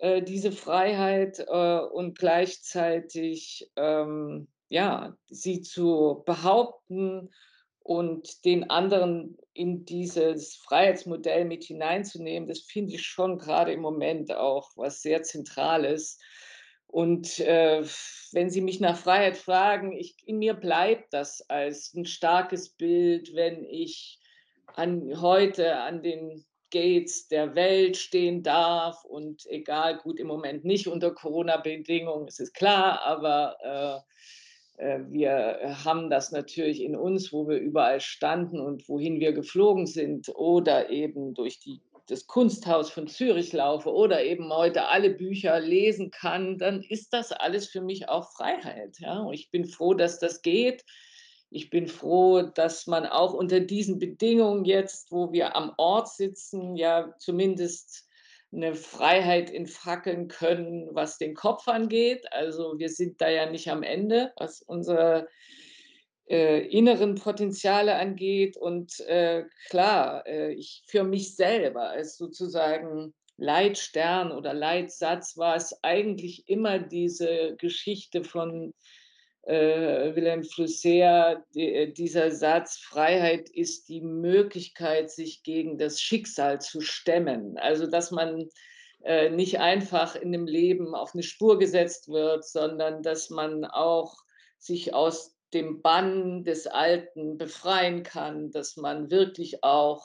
äh, 0.00 0.22
diese 0.22 0.50
Freiheit 0.50 1.38
äh, 1.38 1.78
und 1.78 2.18
gleichzeitig 2.18 3.70
ähm, 3.76 4.48
ja, 4.68 5.16
sie 5.28 5.62
zu 5.62 6.22
behaupten 6.26 7.30
und 7.86 8.44
den 8.44 8.68
anderen 8.68 9.38
in 9.52 9.84
dieses 9.84 10.56
Freiheitsmodell 10.56 11.44
mit 11.44 11.62
hineinzunehmen, 11.62 12.48
das 12.48 12.62
finde 12.62 12.96
ich 12.96 13.06
schon 13.06 13.38
gerade 13.38 13.72
im 13.72 13.80
Moment 13.80 14.34
auch 14.34 14.72
was 14.74 15.02
sehr 15.02 15.22
Zentrales. 15.22 16.18
Und 16.88 17.38
äh, 17.38 17.84
wenn 18.32 18.50
Sie 18.50 18.60
mich 18.60 18.80
nach 18.80 18.96
Freiheit 18.96 19.36
fragen, 19.36 19.92
ich, 19.92 20.16
in 20.26 20.38
mir 20.38 20.54
bleibt 20.54 21.14
das 21.14 21.48
als 21.48 21.94
ein 21.94 22.06
starkes 22.06 22.70
Bild, 22.70 23.32
wenn 23.36 23.62
ich 23.62 24.18
an 24.74 25.20
heute 25.20 25.76
an 25.76 26.02
den 26.02 26.44
Gates 26.72 27.28
der 27.28 27.54
Welt 27.54 27.96
stehen 27.96 28.42
darf 28.42 29.04
und 29.04 29.46
egal, 29.46 29.98
gut, 29.98 30.18
im 30.18 30.26
Moment 30.26 30.64
nicht 30.64 30.88
unter 30.88 31.12
Corona-Bedingungen, 31.12 32.26
es 32.26 32.40
ist 32.40 32.52
klar, 32.52 33.00
aber 33.02 33.56
äh, 33.62 34.00
wir 34.78 35.76
haben 35.84 36.10
das 36.10 36.32
natürlich 36.32 36.82
in 36.82 36.96
uns, 36.96 37.32
wo 37.32 37.48
wir 37.48 37.58
überall 37.58 38.00
standen 38.00 38.60
und 38.60 38.88
wohin 38.88 39.20
wir 39.20 39.32
geflogen 39.32 39.86
sind 39.86 40.28
oder 40.34 40.90
eben 40.90 41.34
durch 41.34 41.60
die, 41.60 41.80
das 42.08 42.26
Kunsthaus 42.26 42.90
von 42.90 43.08
Zürich 43.08 43.52
laufe 43.52 43.92
oder 43.92 44.22
eben 44.22 44.52
heute 44.52 44.86
alle 44.86 45.10
Bücher 45.10 45.60
lesen 45.60 46.10
kann, 46.10 46.58
dann 46.58 46.82
ist 46.82 47.12
das 47.12 47.32
alles 47.32 47.68
für 47.68 47.80
mich 47.80 48.08
auch 48.08 48.30
Freiheit. 48.32 48.98
Ja? 49.00 49.20
Und 49.20 49.34
ich 49.34 49.50
bin 49.50 49.64
froh, 49.64 49.94
dass 49.94 50.18
das 50.18 50.42
geht 50.42 50.84
ich 51.50 51.70
bin 51.70 51.86
froh, 51.86 52.42
dass 52.42 52.86
man 52.86 53.06
auch 53.06 53.32
unter 53.32 53.60
diesen 53.60 53.98
Bedingungen 53.98 54.64
jetzt, 54.64 55.12
wo 55.12 55.32
wir 55.32 55.56
am 55.56 55.72
Ort 55.76 56.08
sitzen, 56.08 56.76
ja 56.76 57.14
zumindest 57.18 58.05
eine 58.52 58.74
Freiheit 58.74 59.50
entfackeln 59.52 60.28
können, 60.28 60.88
was 60.92 61.18
den 61.18 61.34
Kopf 61.34 61.68
angeht. 61.68 62.24
Also 62.30 62.78
wir 62.78 62.88
sind 62.88 63.20
da 63.20 63.28
ja 63.28 63.50
nicht 63.50 63.70
am 63.70 63.82
Ende, 63.82 64.32
was 64.36 64.62
unsere 64.62 65.28
äh, 66.28 66.66
inneren 66.66 67.16
Potenziale 67.16 67.96
angeht. 67.96 68.56
Und 68.56 69.00
äh, 69.00 69.44
klar, 69.68 70.26
äh, 70.26 70.52
ich 70.52 70.84
für 70.86 71.04
mich 71.04 71.36
selber 71.36 71.90
als 71.90 72.16
sozusagen 72.16 73.14
Leitstern 73.36 74.32
oder 74.32 74.54
Leitsatz 74.54 75.36
war 75.36 75.56
es 75.56 75.78
eigentlich 75.82 76.48
immer 76.48 76.78
diese 76.78 77.56
Geschichte 77.58 78.24
von 78.24 78.72
äh, 79.46 80.14
Wilhelm 80.14 80.42
Flusser, 80.42 81.44
äh, 81.54 81.92
dieser 81.92 82.32
Satz, 82.32 82.78
Freiheit 82.78 83.48
ist 83.48 83.88
die 83.88 84.00
Möglichkeit, 84.00 85.10
sich 85.10 85.42
gegen 85.44 85.78
das 85.78 86.00
Schicksal 86.00 86.60
zu 86.60 86.80
stemmen. 86.80 87.56
Also, 87.56 87.86
dass 87.86 88.10
man 88.10 88.48
äh, 89.04 89.30
nicht 89.30 89.60
einfach 89.60 90.16
in 90.16 90.32
dem 90.32 90.46
Leben 90.46 90.94
auf 90.94 91.14
eine 91.14 91.22
Spur 91.22 91.58
gesetzt 91.58 92.08
wird, 92.08 92.44
sondern 92.44 93.02
dass 93.02 93.30
man 93.30 93.64
auch 93.64 94.16
sich 94.58 94.94
aus 94.94 95.36
dem 95.54 95.80
Bann 95.80 96.42
des 96.42 96.66
Alten 96.66 97.38
befreien 97.38 98.02
kann, 98.02 98.50
dass 98.50 98.76
man 98.76 99.10
wirklich 99.12 99.62
auch 99.62 100.04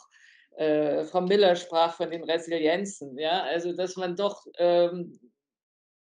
äh, 0.56 1.04
Frau 1.06 1.22
Miller 1.22 1.56
sprach 1.56 1.96
von 1.96 2.12
den 2.12 2.24
Resilienzen, 2.24 3.18
ja, 3.18 3.42
also 3.44 3.74
dass 3.74 3.96
man 3.96 4.16
doch 4.16 4.46
ähm, 4.58 5.20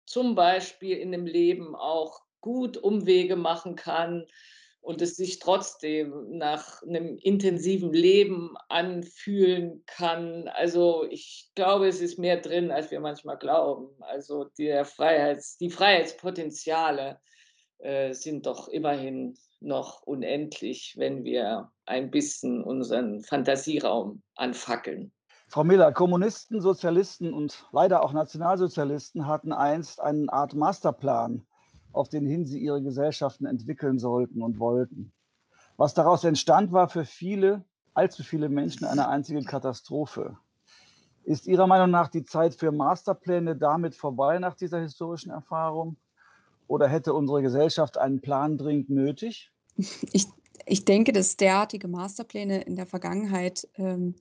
zum 0.07 0.35
Beispiel 0.35 0.96
in 0.96 1.12
dem 1.12 1.27
Leben 1.27 1.77
auch 1.77 2.20
gut 2.40 2.77
Umwege 2.77 3.37
machen 3.37 3.77
kann 3.77 4.27
und 4.81 5.03
es 5.03 5.16
sich 5.16 5.38
trotzdem 5.38 6.38
nach 6.38 6.83
einem 6.83 7.18
intensiven 7.18 7.92
Leben 7.92 8.55
anfühlen 8.68 9.83
kann. 9.87 10.48
Also 10.48 11.05
ich 11.11 11.51
glaube, 11.55 11.88
es 11.88 12.01
ist 12.01 12.18
mehr 12.18 12.40
drin, 12.40 12.70
als 12.70 12.90
wir 12.90 13.01
manchmal 13.01 13.38
glauben. 13.38 13.90
Also 14.01 14.44
der 14.57 14.85
Freiheits, 14.85 15.59
die 15.59 15.70
Freiheitspotenziale 15.70 17.20
äh, 17.79 18.12
sind 18.14 18.46
doch 18.46 18.68
immerhin 18.68 19.37
noch 19.61 20.03
unendlich, 20.03 20.94
wenn 20.96 21.24
wir 21.24 21.70
ein 21.85 22.11
bisschen 22.11 22.62
unseren 22.62 23.22
Fantasieraum 23.22 24.22
anfackeln. 24.37 25.12
Frau 25.48 25.64
Miller, 25.64 25.92
Kommunisten, 25.92 26.61
Sozialisten 26.61 27.33
und 27.33 27.66
leider 27.72 28.05
auch 28.05 28.12
Nationalsozialisten 28.12 29.27
hatten 29.27 29.53
einst 29.53 30.01
eine 30.01 30.31
Art 30.33 30.55
Masterplan 30.55 31.46
auf 31.92 32.09
den 32.09 32.27
hin 32.27 32.46
sie 32.46 32.59
ihre 32.59 32.83
Gesellschaften 32.83 33.46
entwickeln 33.46 33.98
sollten 33.98 34.42
und 34.42 34.59
wollten. 34.59 35.12
Was 35.77 35.94
daraus 35.94 36.24
entstand, 36.24 36.72
war 36.72 36.88
für 36.88 37.05
viele, 37.05 37.64
allzu 37.94 38.22
viele 38.22 38.48
Menschen 38.48 38.85
eine 38.85 39.09
einzige 39.09 39.42
Katastrophe. 39.42 40.37
Ist 41.24 41.46
Ihrer 41.46 41.66
Meinung 41.66 41.90
nach 41.90 42.09
die 42.09 42.24
Zeit 42.24 42.55
für 42.55 42.72
Masterpläne 42.72 43.55
damit 43.55 43.94
vorbei 43.94 44.38
nach 44.38 44.55
dieser 44.55 44.81
historischen 44.81 45.31
Erfahrung? 45.31 45.96
Oder 46.68 46.88
hätte 46.88 47.12
unsere 47.12 47.42
Gesellschaft 47.42 47.98
einen 47.98 48.20
Plan 48.20 48.57
dringend 48.57 48.90
nötig? 48.90 49.53
Ich, 50.12 50.27
ich 50.66 50.85
denke, 50.85 51.12
dass 51.12 51.37
derartige 51.37 51.87
Masterpläne 51.87 52.62
in 52.62 52.77
der 52.77 52.87
Vergangenheit 52.87 53.68
ähm, 53.74 54.14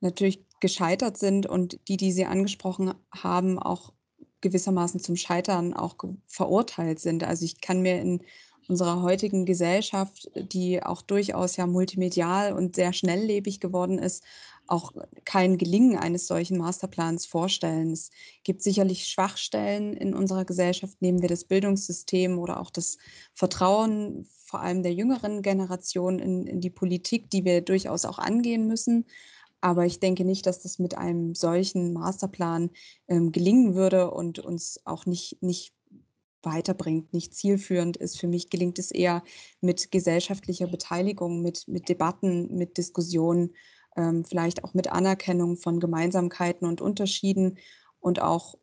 natürlich 0.00 0.44
gescheitert 0.60 1.16
sind 1.16 1.46
und 1.46 1.80
die, 1.88 1.96
die 1.96 2.12
Sie 2.12 2.26
angesprochen 2.26 2.94
haben, 3.10 3.58
auch 3.58 3.92
gewissermaßen 4.40 5.00
zum 5.00 5.16
Scheitern 5.16 5.74
auch 5.74 5.96
verurteilt 6.26 7.00
sind. 7.00 7.24
Also 7.24 7.44
ich 7.44 7.60
kann 7.60 7.82
mir 7.82 8.00
in 8.00 8.22
unserer 8.68 9.02
heutigen 9.02 9.46
Gesellschaft, 9.46 10.30
die 10.36 10.82
auch 10.82 11.02
durchaus 11.02 11.56
ja 11.56 11.66
multimedial 11.66 12.52
und 12.52 12.76
sehr 12.76 12.92
schnelllebig 12.92 13.60
geworden 13.60 13.98
ist, 13.98 14.22
auch 14.68 14.92
kein 15.24 15.58
Gelingen 15.58 15.98
eines 15.98 16.28
solchen 16.28 16.56
Masterplans 16.56 17.26
vorstellen. 17.26 17.90
Es 17.90 18.10
gibt 18.44 18.62
sicherlich 18.62 19.08
Schwachstellen 19.08 19.92
in 19.94 20.14
unserer 20.14 20.44
Gesellschaft, 20.44 21.02
nehmen 21.02 21.20
wir 21.20 21.28
das 21.28 21.44
Bildungssystem 21.44 22.38
oder 22.38 22.60
auch 22.60 22.70
das 22.70 22.96
Vertrauen 23.34 24.28
vor 24.44 24.60
allem 24.60 24.82
der 24.82 24.94
jüngeren 24.94 25.42
Generation 25.42 26.18
in, 26.18 26.46
in 26.46 26.60
die 26.60 26.70
Politik, 26.70 27.30
die 27.30 27.44
wir 27.44 27.60
durchaus 27.60 28.04
auch 28.04 28.18
angehen 28.18 28.66
müssen. 28.66 29.06
Aber 29.60 29.84
ich 29.84 30.00
denke 30.00 30.24
nicht, 30.24 30.46
dass 30.46 30.62
das 30.62 30.78
mit 30.78 30.96
einem 30.96 31.34
solchen 31.34 31.92
Masterplan 31.92 32.70
ähm, 33.08 33.32
gelingen 33.32 33.74
würde 33.74 34.10
und 34.10 34.38
uns 34.38 34.80
auch 34.84 35.06
nicht, 35.06 35.42
nicht 35.42 35.74
weiterbringt, 36.42 37.12
nicht 37.12 37.34
zielführend 37.34 37.96
ist. 37.96 38.18
Für 38.18 38.26
mich 38.26 38.48
gelingt 38.50 38.78
es 38.78 38.90
eher 38.90 39.22
mit 39.60 39.90
gesellschaftlicher 39.90 40.66
Beteiligung, 40.66 41.42
mit, 41.42 41.68
mit 41.68 41.88
Debatten, 41.88 42.56
mit 42.56 42.78
Diskussionen, 42.78 43.54
ähm, 43.96 44.24
vielleicht 44.24 44.64
auch 44.64 44.74
mit 44.74 44.90
Anerkennung 44.90 45.56
von 45.56 45.80
Gemeinsamkeiten 45.80 46.66
und 46.66 46.80
Unterschieden 46.80 47.58
und 48.00 48.22
auch 48.22 48.56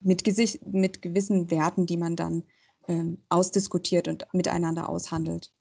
mit, 0.00 0.24
Gesicht, 0.24 0.64
mit 0.66 1.02
gewissen 1.02 1.50
Werten, 1.50 1.86
die 1.86 1.96
man 1.96 2.16
dann 2.16 2.44
ähm, 2.88 3.18
ausdiskutiert 3.28 4.08
und 4.08 4.26
miteinander 4.32 4.88
aushandelt. 4.88 5.52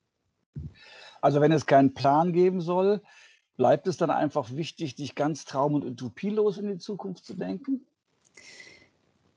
Also 1.21 1.39
wenn 1.41 1.51
es 1.51 1.65
keinen 1.65 1.93
Plan 1.93 2.33
geben 2.33 2.61
soll, 2.61 3.01
bleibt 3.57 3.87
es 3.87 3.97
dann 3.97 4.09
einfach 4.09 4.55
wichtig, 4.55 4.95
dich 4.95 5.15
ganz 5.15 5.45
traum- 5.45 5.75
und 5.75 5.85
utopielos 5.85 6.57
in 6.57 6.67
die 6.67 6.77
Zukunft 6.77 7.25
zu 7.25 7.33
denken? 7.35 7.85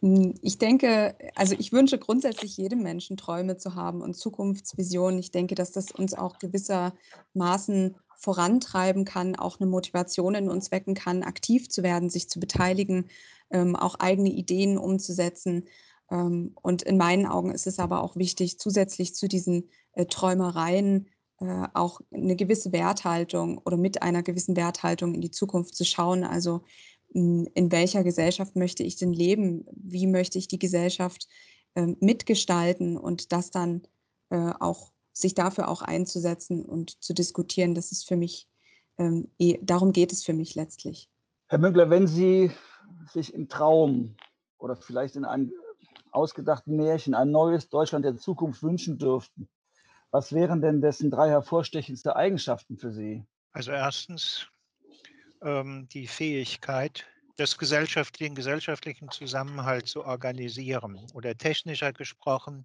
Hm, 0.04 0.34
ich 0.42 0.58
denke, 0.58 1.16
also 1.34 1.54
ich 1.58 1.72
wünsche 1.72 1.98
grundsätzlich 1.98 2.56
jedem 2.56 2.82
Menschen 2.82 3.16
Träume 3.16 3.56
zu 3.56 3.74
haben 3.74 4.02
und 4.02 4.14
Zukunftsvisionen. 4.14 5.18
Ich 5.18 5.30
denke, 5.30 5.54
dass 5.54 5.72
das 5.72 5.90
uns 5.90 6.14
auch 6.14 6.38
gewissermaßen 6.38 7.96
vorantreiben 8.16 9.04
kann, 9.04 9.36
auch 9.36 9.60
eine 9.60 9.68
Motivation 9.68 10.34
in 10.34 10.48
uns 10.50 10.70
wecken 10.70 10.94
kann, 10.94 11.22
aktiv 11.22 11.68
zu 11.68 11.82
werden, 11.82 12.10
sich 12.10 12.28
zu 12.28 12.40
beteiligen, 12.40 13.06
ähm, 13.50 13.76
auch 13.76 13.96
eigene 13.98 14.30
Ideen 14.30 14.78
umzusetzen. 14.78 15.64
Ähm, 16.10 16.52
und 16.60 16.82
in 16.82 16.96
meinen 16.96 17.26
Augen 17.26 17.50
ist 17.50 17.66
es 17.66 17.78
aber 17.78 18.02
auch 18.02 18.16
wichtig, 18.16 18.58
zusätzlich 18.58 19.14
zu 19.14 19.28
diesen 19.28 19.68
äh, 19.92 20.06
Träumereien 20.06 21.08
äh, 21.40 21.66
auch 21.74 22.00
eine 22.12 22.36
gewisse 22.36 22.72
Werthaltung 22.72 23.58
oder 23.58 23.76
mit 23.76 24.02
einer 24.02 24.22
gewissen 24.22 24.56
Werthaltung 24.56 25.14
in 25.14 25.20
die 25.20 25.30
Zukunft 25.30 25.74
zu 25.74 25.84
schauen. 25.84 26.24
Also 26.24 26.62
hm, 27.12 27.48
in 27.54 27.72
welcher 27.72 28.04
Gesellschaft 28.04 28.56
möchte 28.56 28.82
ich 28.82 28.96
denn 28.96 29.12
leben? 29.12 29.66
Wie 29.72 30.06
möchte 30.06 30.38
ich 30.38 30.48
die 30.48 30.58
Gesellschaft 30.58 31.28
äh, 31.74 31.94
mitgestalten 32.00 32.96
und 32.96 33.32
das 33.32 33.50
dann 33.50 33.82
äh, 34.30 34.52
auch 34.60 34.92
sich 35.12 35.34
dafür 35.34 35.68
auch 35.68 35.82
einzusetzen 35.82 36.64
und 36.64 37.02
zu 37.02 37.14
diskutieren, 37.14 37.74
das 37.74 37.92
ist 37.92 38.06
für 38.06 38.16
mich, 38.16 38.48
ähm, 38.98 39.28
eh, 39.38 39.58
darum 39.62 39.92
geht 39.92 40.12
es 40.12 40.24
für 40.24 40.32
mich 40.32 40.54
letztlich. 40.54 41.08
Herr 41.48 41.58
Münkler, 41.58 41.88
wenn 41.88 42.06
Sie 42.06 42.50
sich 43.12 43.32
im 43.32 43.48
Traum 43.48 44.16
oder 44.58 44.76
vielleicht 44.76 45.16
in 45.16 45.24
einem 45.24 45.52
ausgedachten 46.10 46.76
Märchen 46.76 47.14
ein 47.14 47.30
neues 47.30 47.68
Deutschland 47.68 48.04
der 48.04 48.16
Zukunft 48.16 48.62
wünschen 48.62 48.98
dürften, 48.98 49.48
was 50.14 50.32
wären 50.32 50.62
denn 50.62 50.80
dessen 50.80 51.10
drei 51.10 51.28
hervorstechendste 51.28 52.14
Eigenschaften 52.14 52.78
für 52.78 52.92
Sie? 52.92 53.24
Also 53.50 53.72
erstens 53.72 54.46
ähm, 55.42 55.88
die 55.88 56.06
Fähigkeit, 56.06 57.04
das 57.36 57.58
gesellschaftlichen, 57.58 58.36
gesellschaftlichen 58.36 59.10
Zusammenhalt 59.10 59.88
zu 59.88 60.04
organisieren 60.04 61.04
oder 61.14 61.36
technischer 61.36 61.92
gesprochen, 61.92 62.64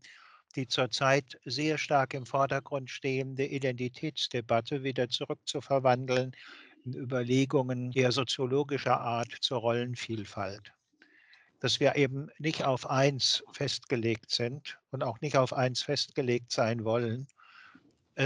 die 0.56 0.68
zurzeit 0.68 1.40
sehr 1.44 1.80
stark 1.80 2.14
im 2.14 2.28
Vordergrund 2.28 2.92
stehende 2.92 3.48
Identitätsdebatte 3.48 4.84
wieder 4.84 5.10
zurückzuverwandeln 5.10 6.34
in 6.86 6.94
Überlegungen 6.94 7.92
eher 7.94 8.12
soziologischer 8.12 9.02
Art 9.02 9.36
zur 9.42 9.58
Rollenvielfalt. 9.62 10.72
Dass 11.62 11.80
wir 11.80 11.96
eben 11.96 12.30
nicht 12.38 12.64
auf 12.64 12.88
eins 12.88 13.44
festgelegt 13.54 14.30
sind 14.30 14.78
und 14.92 15.04
auch 15.04 15.20
nicht 15.22 15.36
auf 15.36 15.52
eins 15.52 15.82
festgelegt 15.82 16.52
sein 16.52 16.86
wollen, 16.86 17.28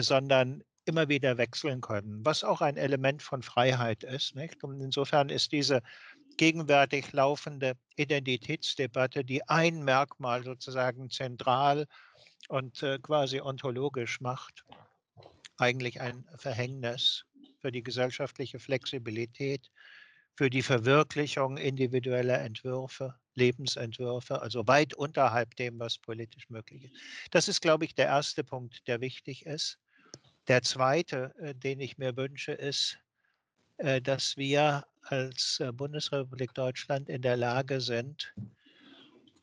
sondern 0.01 0.63
immer 0.85 1.07
wieder 1.07 1.37
wechseln 1.37 1.81
können, 1.81 2.25
was 2.25 2.43
auch 2.43 2.61
ein 2.61 2.77
Element 2.77 3.21
von 3.21 3.41
Freiheit 3.41 4.03
ist. 4.03 4.35
Nicht? 4.35 4.63
Und 4.63 4.81
insofern 4.81 5.29
ist 5.29 5.51
diese 5.51 5.81
gegenwärtig 6.37 7.13
laufende 7.13 7.73
Identitätsdebatte, 7.95 9.23
die 9.23 9.47
ein 9.47 9.83
Merkmal 9.83 10.43
sozusagen 10.43 11.09
zentral 11.09 11.87
und 12.49 12.81
äh, 12.83 12.99
quasi 12.99 13.39
ontologisch 13.39 14.19
macht, 14.19 14.65
eigentlich 15.57 16.01
ein 16.01 16.25
Verhängnis 16.37 17.25
für 17.59 17.71
die 17.71 17.83
gesellschaftliche 17.83 18.59
Flexibilität, 18.59 19.69
für 20.35 20.49
die 20.49 20.63
Verwirklichung 20.63 21.57
individueller 21.57 22.39
Entwürfe, 22.41 23.15
Lebensentwürfe, 23.35 24.41
also 24.41 24.67
weit 24.67 24.93
unterhalb 24.93 25.55
dem, 25.55 25.79
was 25.79 25.97
politisch 25.97 26.49
möglich 26.49 26.85
ist. 26.85 26.93
Das 27.31 27.47
ist, 27.47 27.61
glaube 27.61 27.85
ich, 27.85 27.95
der 27.95 28.07
erste 28.07 28.43
Punkt, 28.43 28.87
der 28.87 29.01
wichtig 29.01 29.45
ist. 29.45 29.79
Der 30.47 30.61
zweite, 30.61 31.33
äh, 31.39 31.55
den 31.55 31.79
ich 31.79 31.97
mir 31.97 32.15
wünsche, 32.17 32.51
ist, 32.51 32.97
äh, 33.77 34.01
dass 34.01 34.37
wir 34.37 34.85
als 35.03 35.59
äh, 35.59 35.71
Bundesrepublik 35.71 36.53
Deutschland 36.53 37.09
in 37.09 37.21
der 37.21 37.37
Lage 37.37 37.81
sind, 37.81 38.33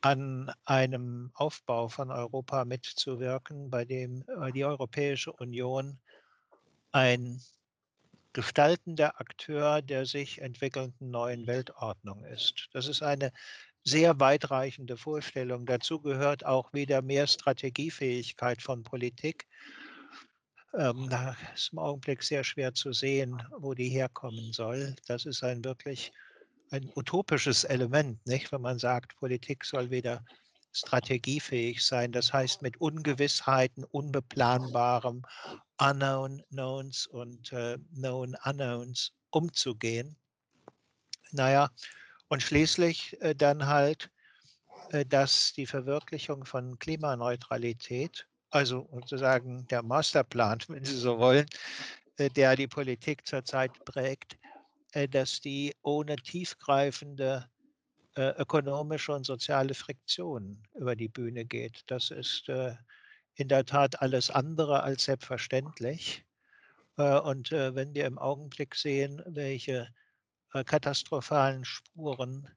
an 0.03 0.51
einem 0.65 1.31
Aufbau 1.35 1.89
von 1.89 2.11
Europa 2.11 2.65
mitzuwirken, 2.65 3.69
bei 3.69 3.85
dem 3.85 4.25
die 4.55 4.65
Europäische 4.65 5.31
Union 5.31 5.99
ein 6.91 7.43
gestaltender 8.33 9.21
Akteur 9.21 9.83
der 9.83 10.07
sich 10.07 10.41
entwickelnden 10.41 11.11
neuen 11.11 11.47
Weltordnung 11.47 12.25
ist. 12.25 12.69
Das 12.73 12.87
ist 12.87 13.03
eine 13.03 13.33
sehr 13.85 14.19
weitreichende 14.21 14.97
Vorstellung. 14.97 15.67
Dazu 15.67 16.01
gehört 16.01 16.45
auch 16.45 16.73
wieder 16.73 17.03
mehr 17.03 17.27
Strategiefähigkeit 17.27 18.63
von 18.63 18.83
Politik. 18.83 19.47
Ähm, 20.75 21.09
da 21.09 21.37
ist 21.55 21.73
im 21.73 21.79
Augenblick 21.79 22.23
sehr 22.23 22.45
schwer 22.45 22.75
zu 22.75 22.93
sehen, 22.93 23.43
wo 23.59 23.75
die 23.75 23.89
herkommen 23.89 24.53
soll. 24.53 24.95
Das 25.07 25.27
ist 25.27 25.43
ein 25.43 25.65
wirklich 25.65 26.13
ein 26.71 26.89
utopisches 26.95 27.65
Element, 27.65 28.25
nicht? 28.27 28.53
wenn 28.53 28.61
man 28.61 28.79
sagt, 28.79 29.17
Politik 29.17 29.65
soll 29.65 29.91
wieder 29.91 30.25
strategiefähig 30.73 31.85
sein. 31.85 32.13
Das 32.13 32.33
heißt, 32.33 32.63
mit 32.63 32.81
Ungewissheiten, 32.81 33.85
Unbeplanbarem, 33.85 35.23
Unknown 35.79 36.43
Knowns 36.51 37.07
und 37.09 37.53
äh, 37.53 37.77
Known 37.95 38.37
Unknowns 38.45 39.13
umzugehen. 39.31 40.17
Naja, 41.33 41.71
und 42.31 42.43
schließlich 42.43 43.21
äh, 43.21 43.35
dann 43.35 43.67
halt, 43.67 44.09
äh, 44.93 45.05
dass 45.05 45.53
die 45.53 45.67
Verwirklichung 45.67 46.45
von 46.45 46.79
Klimaneutralität, 46.79 48.27
also 48.51 48.89
sozusagen 48.93 49.67
der 49.67 49.83
Masterplan, 49.83 50.61
wenn 50.69 50.85
Sie 50.85 50.97
so 50.97 51.19
wollen, 51.19 51.47
äh, 52.17 52.31
der 52.31 52.57
die 52.57 52.69
Politik 52.69 53.27
zurzeit 53.27 53.73
prägt, 53.85 54.39
dass 55.13 55.41
die 55.41 55.73
ohne 55.83 56.17
tiefgreifende 56.17 57.49
ökonomische 58.17 59.13
und 59.13 59.25
soziale 59.25 59.73
Friktion 59.73 60.61
über 60.75 60.97
die 60.97 61.07
Bühne 61.07 61.45
geht. 61.45 61.85
Das 61.87 62.11
ist 62.11 62.49
in 62.49 63.47
der 63.47 63.65
Tat 63.65 64.03
alles 64.03 64.31
andere 64.31 64.83
als 64.83 65.05
selbstverständlich. 65.05 66.25
Und 66.97 67.53
wenn 67.53 67.95
wir 67.95 68.05
im 68.05 68.19
Augenblick 68.19 68.75
sehen, 68.75 69.23
welche 69.27 69.89
katastrophalen 70.53 71.65
Spuren 71.65 72.49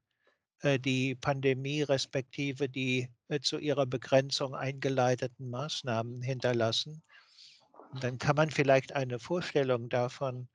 die 0.63 1.15
Pandemie 1.15 1.81
respektive 1.81 2.69
die 2.69 3.09
zu 3.41 3.57
ihrer 3.57 3.85
Begrenzung 3.85 4.55
eingeleiteten 4.55 5.49
Maßnahmen 5.49 6.21
hinterlassen, 6.21 7.03
dann 7.99 8.17
kann 8.17 8.35
man 8.35 8.49
vielleicht 8.49 8.93
eine 8.93 9.19
Vorstellung 9.19 9.89
davon 9.89 10.47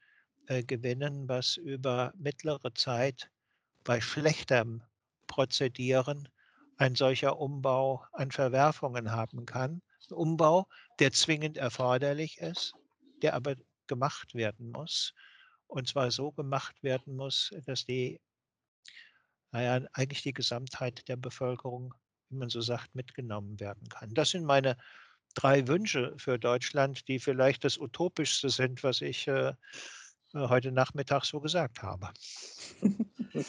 äh, 0.46 0.64
gewinnen, 0.64 1.29
was 1.29 1.57
über 1.57 2.12
mittlere 2.16 2.72
Zeit 2.74 3.31
bei 3.85 4.01
schlechtem 4.01 4.83
Prozedieren 5.27 6.29
ein 6.79 6.94
solcher 6.94 7.38
Umbau 7.38 8.05
an 8.12 8.31
Verwerfungen 8.31 9.11
haben 9.11 9.46
kann. 9.46 9.83
Ein 10.09 10.14
Umbau, 10.14 10.66
der 11.01 11.12
zwingend 11.12 11.57
erforderlich 11.57 12.38
ist, 12.38 12.74
der 13.22 13.35
aber 13.35 13.57
gemacht 13.87 14.35
werden 14.35 14.70
muss. 14.70 15.12
Und 15.68 15.88
zwar 15.88 16.11
so 16.11 16.33
gemacht 16.33 16.83
werden 16.83 17.16
muss, 17.16 17.54
dass 17.66 17.85
die, 17.85 18.20
naja, 19.52 19.87
eigentlich 19.92 20.22
die 20.22 20.33
Gesamtheit 20.33 21.07
der 21.09 21.16
Bevölkerung, 21.16 21.94
wie 22.31 22.37
man 22.37 22.48
so 22.48 22.61
sagt, 22.61 22.94
mitgenommen 22.94 23.61
werden 23.61 23.88
kann. 23.88 24.12
Das 24.14 24.31
sind 24.31 24.44
meine 24.44 24.76
drei 25.35 25.68
Wünsche 25.68 26.14
für 26.16 26.38
Deutschland, 26.38 27.07
die 27.07 27.18
vielleicht 27.18 27.64
das 27.64 27.78
Utopischste 27.78 28.48
sind, 28.50 28.83
was 28.83 29.00
ich 29.02 29.28
äh, 29.28 29.52
äh, 30.35 30.48
heute 30.48 30.72
Nachmittag 30.72 31.24
so 31.24 31.40
gesagt 31.40 31.83
habe. 31.83 32.11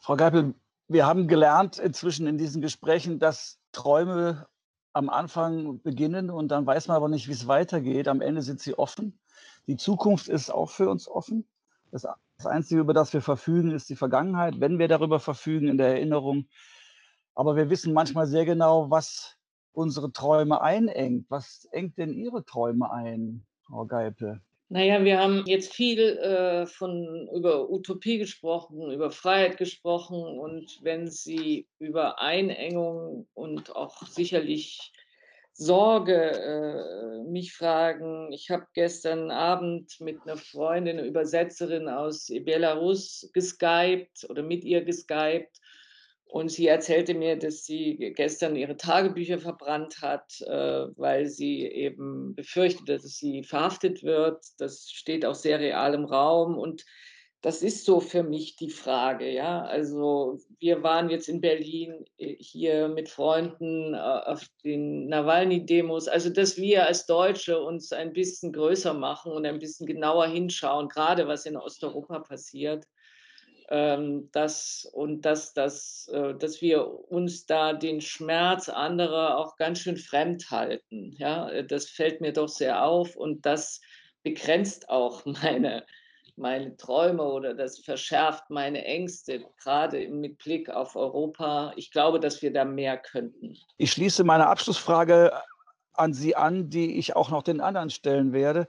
Frau 0.00 0.16
Geipel, 0.16 0.54
wir 0.88 1.06
haben 1.06 1.28
gelernt 1.28 1.78
inzwischen 1.78 2.26
in 2.26 2.38
diesen 2.38 2.62
Gesprächen, 2.62 3.18
dass 3.18 3.58
Träume 3.72 4.46
am 4.92 5.10
Anfang 5.10 5.82
beginnen 5.82 6.30
und 6.30 6.48
dann 6.48 6.64
weiß 6.64 6.88
man 6.88 6.96
aber 6.96 7.08
nicht, 7.08 7.28
wie 7.28 7.32
es 7.32 7.46
weitergeht. 7.46 8.08
Am 8.08 8.20
Ende 8.20 8.42
sind 8.42 8.60
sie 8.60 8.78
offen. 8.78 9.18
Die 9.66 9.76
Zukunft 9.76 10.28
ist 10.28 10.50
auch 10.50 10.70
für 10.70 10.88
uns 10.88 11.08
offen. 11.08 11.46
Das, 11.90 12.06
das 12.36 12.46
Einzige, 12.46 12.80
über 12.80 12.94
das 12.94 13.12
wir 13.12 13.22
verfügen, 13.22 13.70
ist 13.70 13.88
die 13.88 13.96
Vergangenheit, 13.96 14.60
wenn 14.60 14.78
wir 14.78 14.88
darüber 14.88 15.20
verfügen 15.20 15.68
in 15.68 15.78
der 15.78 15.88
Erinnerung. 15.88 16.46
Aber 17.34 17.56
wir 17.56 17.70
wissen 17.70 17.92
manchmal 17.92 18.26
sehr 18.26 18.44
genau, 18.44 18.90
was 18.90 19.36
unsere 19.72 20.12
Träume 20.12 20.60
einengt. 20.60 21.26
Was 21.28 21.68
engt 21.70 21.98
denn 21.98 22.12
Ihre 22.12 22.44
Träume 22.44 22.90
ein, 22.90 23.44
Frau 23.66 23.84
Geipel? 23.86 24.40
Naja, 24.68 25.04
wir 25.04 25.20
haben 25.20 25.44
jetzt 25.46 25.74
viel 25.74 26.00
äh, 26.00 26.66
von, 26.66 27.28
über 27.32 27.70
Utopie 27.70 28.18
gesprochen, 28.18 28.90
über 28.90 29.10
Freiheit 29.12 29.58
gesprochen. 29.58 30.20
Und 30.20 30.80
wenn 30.82 31.08
Sie 31.08 31.68
über 31.78 32.20
Einengung 32.20 33.28
und 33.34 33.76
auch 33.76 34.02
sicherlich 34.06 34.92
Sorge 35.58 36.14
äh, 36.14 37.22
mich 37.30 37.54
fragen, 37.54 38.30
ich 38.30 38.50
habe 38.50 38.66
gestern 38.74 39.30
Abend 39.30 39.98
mit 40.00 40.20
einer 40.22 40.36
Freundin, 40.36 40.98
einer 40.98 41.08
Übersetzerin 41.08 41.88
aus 41.88 42.26
Belarus 42.44 43.30
geskypt 43.32 44.26
oder 44.28 44.42
mit 44.42 44.64
ihr 44.64 44.84
geskypt. 44.84 45.60
Und 46.26 46.50
sie 46.50 46.66
erzählte 46.66 47.14
mir, 47.14 47.38
dass 47.38 47.64
sie 47.64 48.12
gestern 48.14 48.56
ihre 48.56 48.76
Tagebücher 48.76 49.38
verbrannt 49.38 50.02
hat, 50.02 50.40
äh, 50.42 50.88
weil 50.96 51.26
sie 51.26 51.64
eben 51.66 52.34
befürchtet, 52.34 52.88
dass 52.88 53.16
sie 53.16 53.42
verhaftet 53.42 54.02
wird. 54.02 54.44
Das 54.58 54.90
steht 54.90 55.24
auch 55.24 55.36
sehr 55.36 55.58
real 55.58 55.94
im 55.94 56.04
Raum. 56.04 56.58
Und 56.58 56.84
das 57.42 57.62
ist 57.62 57.84
so 57.84 58.00
für 58.00 58.22
mich 58.22 58.56
die 58.56 58.70
Frage. 58.70 59.30
Ja? 59.30 59.62
Also 59.62 60.38
wir 60.58 60.82
waren 60.82 61.10
jetzt 61.10 61.28
in 61.28 61.40
Berlin 61.40 62.04
äh, 62.18 62.36
hier 62.38 62.88
mit 62.88 63.08
Freunden 63.08 63.94
äh, 63.94 63.98
auf 63.98 64.46
den 64.64 65.08
Nawalny-Demos. 65.08 66.08
Also 66.08 66.30
dass 66.30 66.56
wir 66.56 66.86
als 66.86 67.06
Deutsche 67.06 67.60
uns 67.60 67.92
ein 67.92 68.12
bisschen 68.12 68.52
größer 68.52 68.94
machen 68.94 69.32
und 69.32 69.46
ein 69.46 69.58
bisschen 69.58 69.86
genauer 69.86 70.26
hinschauen, 70.26 70.88
gerade 70.88 71.28
was 71.28 71.46
in 71.46 71.56
Osteuropa 71.56 72.20
passiert 72.20 72.86
ähm, 73.68 74.30
dass, 74.32 74.88
und 74.92 75.22
dass, 75.22 75.52
dass, 75.52 76.08
äh, 76.12 76.34
dass 76.34 76.60
wir 76.60 76.86
uns 77.10 77.46
da 77.46 77.72
den 77.72 78.00
Schmerz 78.00 78.68
anderer 78.68 79.38
auch 79.38 79.56
ganz 79.56 79.80
schön 79.80 79.96
fremd 79.96 80.50
halten. 80.50 81.14
Ja? 81.18 81.62
Das 81.62 81.88
fällt 81.88 82.20
mir 82.20 82.32
doch 82.32 82.48
sehr 82.48 82.84
auf 82.84 83.16
und 83.16 83.44
das 83.44 83.80
begrenzt 84.22 84.88
auch 84.88 85.24
meine, 85.24 85.84
meine 86.36 86.76
Träume 86.76 87.22
oder 87.22 87.54
das 87.54 87.78
verschärft 87.78 88.50
meine 88.50 88.84
Ängste, 88.84 89.44
gerade 89.62 90.08
mit 90.08 90.38
Blick 90.38 90.68
auf 90.68 90.96
Europa. 90.96 91.72
Ich 91.76 91.90
glaube, 91.90 92.20
dass 92.20 92.42
wir 92.42 92.52
da 92.52 92.64
mehr 92.64 92.98
könnten. 92.98 93.56
Ich 93.78 93.92
schließe 93.92 94.24
meine 94.24 94.46
Abschlussfrage 94.46 95.32
an 95.94 96.12
Sie 96.12 96.36
an, 96.36 96.68
die 96.68 96.98
ich 96.98 97.16
auch 97.16 97.30
noch 97.30 97.42
den 97.42 97.60
anderen 97.60 97.90
stellen 97.90 98.32
werde. 98.32 98.68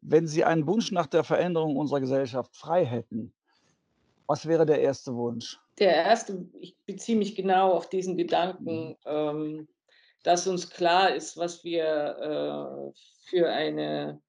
Wenn 0.00 0.26
Sie 0.26 0.44
einen 0.44 0.66
Wunsch 0.66 0.92
nach 0.92 1.06
der 1.06 1.24
Veränderung 1.24 1.76
unserer 1.76 2.00
Gesellschaft 2.00 2.56
frei 2.56 2.84
hätten, 2.84 3.32
was 4.26 4.46
wäre 4.46 4.64
der 4.64 4.80
erste 4.80 5.14
Wunsch? 5.14 5.58
Der 5.78 5.94
erste, 5.94 6.46
ich 6.60 6.76
beziehe 6.86 7.18
mich 7.18 7.34
genau 7.34 7.72
auf 7.72 7.88
diesen 7.88 8.16
Gedanken, 8.16 8.90
mhm. 8.90 8.96
ähm, 9.04 9.68
dass 10.22 10.46
uns 10.46 10.70
klar 10.70 11.14
ist, 11.14 11.36
was 11.36 11.64
wir 11.64 11.84
äh, 11.84 13.28
für 13.28 13.50
eine 13.50 14.20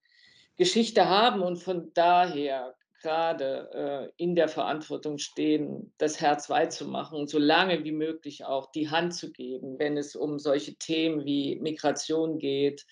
Geschichte 0.57 1.07
haben 1.07 1.41
und 1.41 1.57
von 1.57 1.91
daher 1.93 2.75
gerade 3.01 4.11
äh, 4.17 4.23
in 4.23 4.35
der 4.35 4.47
Verantwortung 4.47 5.17
stehen, 5.17 5.93
das 5.97 6.21
Herz 6.21 6.49
weit 6.49 6.71
zu 6.71 6.87
machen 6.87 7.19
und 7.19 7.29
so 7.29 7.37
lange 7.37 7.83
wie 7.83 7.91
möglich 7.91 8.45
auch 8.45 8.71
die 8.71 8.89
Hand 8.89 9.13
zu 9.13 9.31
geben, 9.31 9.77
wenn 9.77 9.97
es 9.97 10.15
um 10.15 10.39
solche 10.39 10.75
Themen 10.75 11.25
wie 11.25 11.57
Migration 11.59 12.39
geht, 12.39 12.85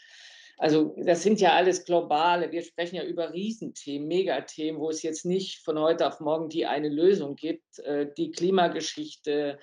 also 0.61 0.95
das 0.95 1.23
sind 1.23 1.41
ja 1.41 1.53
alles 1.53 1.85
globale, 1.85 2.51
wir 2.51 2.61
sprechen 2.61 2.97
ja 2.97 3.03
über 3.03 3.33
Riesenthemen, 3.33 4.07
Megathemen, 4.07 4.79
wo 4.79 4.91
es 4.91 5.01
jetzt 5.01 5.25
nicht 5.25 5.65
von 5.65 5.79
heute 5.79 6.07
auf 6.07 6.19
morgen 6.19 6.49
die 6.49 6.67
eine 6.67 6.87
Lösung 6.87 7.35
gibt. 7.35 7.79
Äh, 7.79 8.13
die 8.15 8.29
Klimageschichte, 8.29 9.57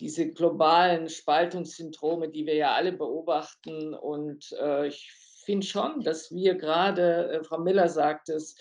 diese 0.00 0.32
globalen 0.32 1.08
Spaltungssyndrome, 1.08 2.30
die 2.30 2.46
wir 2.46 2.56
ja 2.56 2.72
alle 2.72 2.90
beobachten. 2.90 3.94
Und 3.94 4.50
äh, 4.60 4.88
ich 4.88 5.08
finde 5.44 5.66
schon, 5.66 6.00
dass 6.00 6.32
wir 6.32 6.54
gerade, 6.54 7.30
äh, 7.30 7.44
Frau 7.44 7.58
Miller 7.58 7.88
sagt 7.88 8.28
es, 8.28 8.56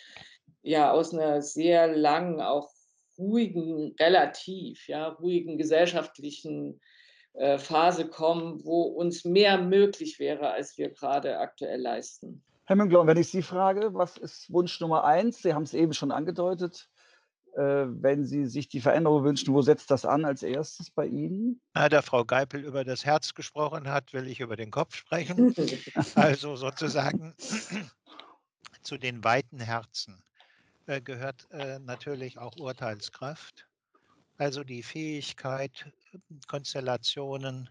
ja 0.61 0.91
aus 0.91 1.13
einer 1.13 1.41
sehr 1.41 1.87
langen, 1.95 2.41
auch 2.41 2.69
ruhigen, 3.17 3.93
relativ, 3.99 4.87
ja, 4.87 5.09
ruhigen 5.09 5.57
gesellschaftlichen 5.57 6.79
äh, 7.33 7.57
Phase 7.57 8.07
kommen, 8.07 8.63
wo 8.63 8.83
uns 8.83 9.25
mehr 9.25 9.57
möglich 9.59 10.19
wäre, 10.19 10.51
als 10.51 10.77
wir 10.77 10.89
gerade 10.89 11.39
aktuell 11.39 11.81
leisten. 11.81 12.43
Herr 12.65 12.75
Münkler, 12.77 13.05
wenn 13.05 13.17
ich 13.17 13.27
Sie 13.27 13.41
frage, 13.41 13.93
was 13.93 14.17
ist 14.17 14.51
Wunsch 14.51 14.79
Nummer 14.79 15.03
eins? 15.03 15.41
Sie 15.41 15.53
haben 15.53 15.63
es 15.63 15.73
eben 15.73 15.93
schon 15.93 16.11
angedeutet. 16.11 16.89
Äh, 17.55 17.85
wenn 18.01 18.25
Sie 18.25 18.47
sich 18.47 18.67
die 18.67 18.81
Veränderung 18.81 19.23
wünschen, 19.23 19.53
wo 19.53 19.61
setzt 19.61 19.91
das 19.91 20.05
an 20.05 20.25
als 20.25 20.41
erstes 20.41 20.89
bei 20.89 21.05
Ihnen? 21.05 21.61
Da 21.73 22.01
Frau 22.01 22.25
Geipel 22.25 22.63
über 22.63 22.83
das 22.83 23.05
Herz 23.05 23.35
gesprochen 23.35 23.87
hat, 23.89 24.11
will 24.11 24.27
ich 24.27 24.39
über 24.39 24.55
den 24.55 24.71
Kopf 24.71 24.95
sprechen. 24.95 25.53
also 26.15 26.55
sozusagen 26.55 27.35
zu 28.81 28.97
den 28.97 29.23
weiten 29.23 29.59
Herzen 29.59 30.23
äh, 30.87 30.99
gehört 30.99 31.47
äh, 31.51 31.77
natürlich 31.77 32.39
auch 32.39 32.55
Urteilskraft. 32.57 33.67
Also 34.37 34.63
die 34.63 34.81
Fähigkeit, 34.81 35.91
Konstellationen 36.47 37.69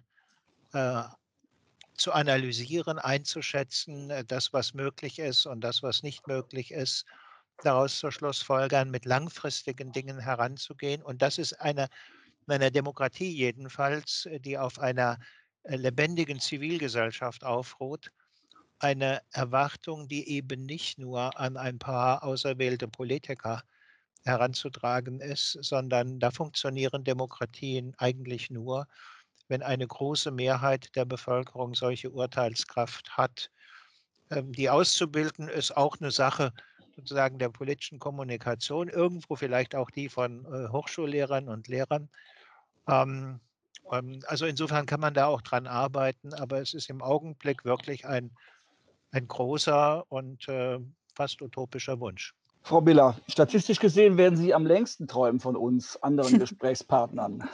zu 1.95 2.13
analysieren, 2.13 2.99
einzuschätzen, 2.99 4.11
das, 4.27 4.55
was 4.55 4.73
möglich 4.73 5.19
ist 5.19 5.45
und 5.45 5.61
das, 5.61 5.83
was 5.83 6.03
nicht 6.03 6.27
möglich 6.29 6.71
ist, 6.71 7.05
daraus 7.65 7.99
zu 7.99 8.11
Schlussfolgern, 8.11 8.91
mit 8.91 9.05
langfristigen 9.05 9.93
Dingen 9.93 10.19
heranzugehen. 10.19 11.03
Und 11.03 11.23
das 11.23 11.39
ist 11.39 11.55
eine, 11.61 11.89
eine 12.47 12.71
Demokratie 12.71 13.31
jedenfalls, 13.31 14.27
äh, 14.27 14.41
die 14.41 14.59
auf 14.59 14.79
einer 14.79 15.19
äh, 15.65 15.77
lebendigen 15.77 16.41
Zivilgesellschaft 16.41 17.45
aufruht, 17.45 18.11
eine 18.79 19.23
Erwartung, 19.31 20.09
die 20.09 20.29
eben 20.29 20.65
nicht 20.65 20.99
nur 20.99 21.39
an 21.39 21.57
ein 21.57 21.79
paar 21.79 22.25
auserwählte 22.25 22.89
Politiker 22.89 23.63
heranzutragen 24.25 25.21
ist, 25.21 25.59
sondern 25.61 26.19
da 26.19 26.31
funktionieren 26.31 27.05
Demokratien 27.05 27.95
eigentlich 27.99 28.51
nur, 28.51 28.87
wenn 29.49 29.63
eine 29.63 29.87
große 29.87 30.31
Mehrheit 30.31 30.95
der 30.97 31.05
Bevölkerung 31.05 31.75
solche 31.75 32.11
Urteilskraft 32.11 33.17
hat. 33.17 33.51
Ähm, 34.31 34.53
die 34.53 34.71
auszubilden 34.71 35.49
ist 35.49 35.77
auch 35.77 36.01
eine 36.01 36.11
Sache 36.11 36.53
sozusagen 36.97 37.39
der 37.39 37.49
politischen 37.49 37.99
Kommunikation, 37.99 38.89
irgendwo 38.89 39.37
vielleicht 39.37 39.75
auch 39.75 39.91
die 39.91 40.09
von 40.09 40.45
äh, 40.47 40.69
Hochschullehrern 40.69 41.49
und 41.49 41.69
Lehrern. 41.69 42.09
Ähm, 42.89 43.41
ähm, 43.91 44.21
also 44.27 44.47
insofern 44.47 44.87
kann 44.87 45.01
man 45.01 45.15
da 45.15 45.27
auch 45.27 45.43
dran 45.43 45.67
arbeiten, 45.67 46.35
aber 46.35 46.61
es 46.61 46.75
ist 46.75 46.91
im 46.91 47.03
Augenblick 47.03 47.65
wirklich 47.65 48.07
ein, 48.07 48.31
ein 49.11 49.29
großer 49.29 50.11
und 50.11 50.49
äh, 50.49 50.79
fast 51.15 51.43
utopischer 51.43 52.01
Wunsch. 52.01 52.35
Frau 52.65 52.81
Biller, 52.81 53.17
statistisch 53.27 53.81
gesehen 53.81 54.17
werden 54.17 54.37
Sie 54.37 54.55
am 54.55 54.65
längsten 54.65 55.09
träumen 55.09 55.41
von 55.41 55.57
uns 55.57 56.01
anderen 56.03 56.39
Gesprächspartnern. 56.39 57.49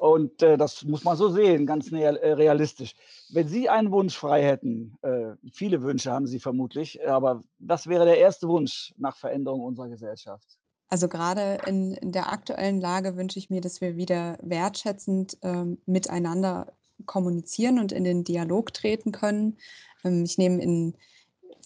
Und 0.00 0.42
äh, 0.42 0.56
das 0.56 0.84
muss 0.84 1.04
man 1.04 1.16
so 1.16 1.28
sehen, 1.28 1.66
ganz 1.66 1.92
äh, 1.92 2.06
realistisch. 2.06 2.94
Wenn 3.30 3.46
Sie 3.46 3.68
einen 3.68 3.92
Wunsch 3.92 4.16
frei 4.16 4.42
hätten, 4.42 4.96
äh, 5.02 5.32
viele 5.52 5.82
Wünsche 5.82 6.12
haben 6.12 6.26
Sie 6.26 6.40
vermutlich, 6.40 7.06
aber 7.06 7.42
was 7.58 7.86
wäre 7.86 8.06
der 8.06 8.18
erste 8.18 8.48
Wunsch 8.48 8.94
nach 8.96 9.16
Veränderung 9.16 9.60
unserer 9.60 9.88
Gesellschaft? 9.88 10.58
Also 10.88 11.06
gerade 11.06 11.58
in, 11.66 11.94
in 11.94 12.10
der 12.10 12.32
aktuellen 12.32 12.80
Lage 12.80 13.16
wünsche 13.16 13.38
ich 13.38 13.50
mir, 13.50 13.60
dass 13.60 13.80
wir 13.80 13.96
wieder 13.96 14.38
wertschätzend 14.42 15.38
ähm, 15.42 15.78
miteinander 15.86 16.72
kommunizieren 17.06 17.78
und 17.78 17.92
in 17.92 18.04
den 18.04 18.24
Dialog 18.24 18.72
treten 18.72 19.12
können. 19.12 19.58
Ähm, 20.04 20.24
ich 20.24 20.38
nehme 20.38 20.60
in 20.62 20.96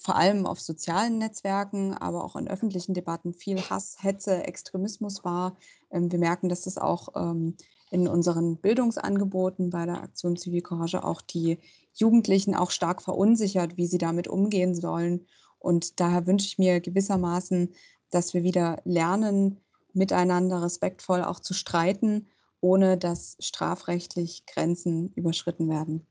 vor 0.05 0.17
allem 0.17 0.45
auf 0.45 0.61
sozialen 0.61 1.17
Netzwerken, 1.17 1.95
aber 1.95 2.25
auch 2.25 2.37
in 2.37 2.47
öffentlichen 2.47 2.93
Debatten 2.93 3.33
viel 3.33 3.59
Hass, 3.59 3.97
Hetze, 4.01 4.45
Extremismus 4.45 5.25
war. 5.25 5.57
Ähm, 5.91 6.13
wir 6.13 6.19
merken, 6.19 6.51
dass 6.51 6.63
das 6.63 6.77
auch 6.77 7.09
ähm, 7.17 7.57
in 7.91 8.07
unseren 8.07 8.59
Bildungsangeboten 8.59 9.71
bei 9.71 9.87
der 9.87 10.03
Aktion 10.03 10.37
Zivilcourage 10.37 11.03
auch 11.05 11.23
die 11.23 11.59
Jugendlichen 11.95 12.55
auch 12.55 12.71
stark 12.71 13.01
verunsichert, 13.01 13.79
wie 13.79 13.87
sie 13.87 13.99
damit 13.99 14.29
umgehen 14.29 14.75
sollen. 14.75 15.27
Und 15.59 16.01
daher 16.01 16.27
wünsche 16.27 16.49
ich 16.49 16.59
mir 16.59 16.81
gewissermaßen, 16.81 17.75
dass 18.11 18.35
wir 18.35 18.43
wieder 18.43 18.83
lernen, 18.85 19.61
miteinander 19.95 20.63
respektvoll 20.63 21.25
auch 21.25 21.41
zu 21.41 21.55
streiten, 21.55 22.29
ohne 22.61 22.99
dass 22.99 23.39
strafrechtlich 23.41 24.45
Grenzen 24.45 25.13
überschritten 25.15 25.71
werden. 25.71 26.07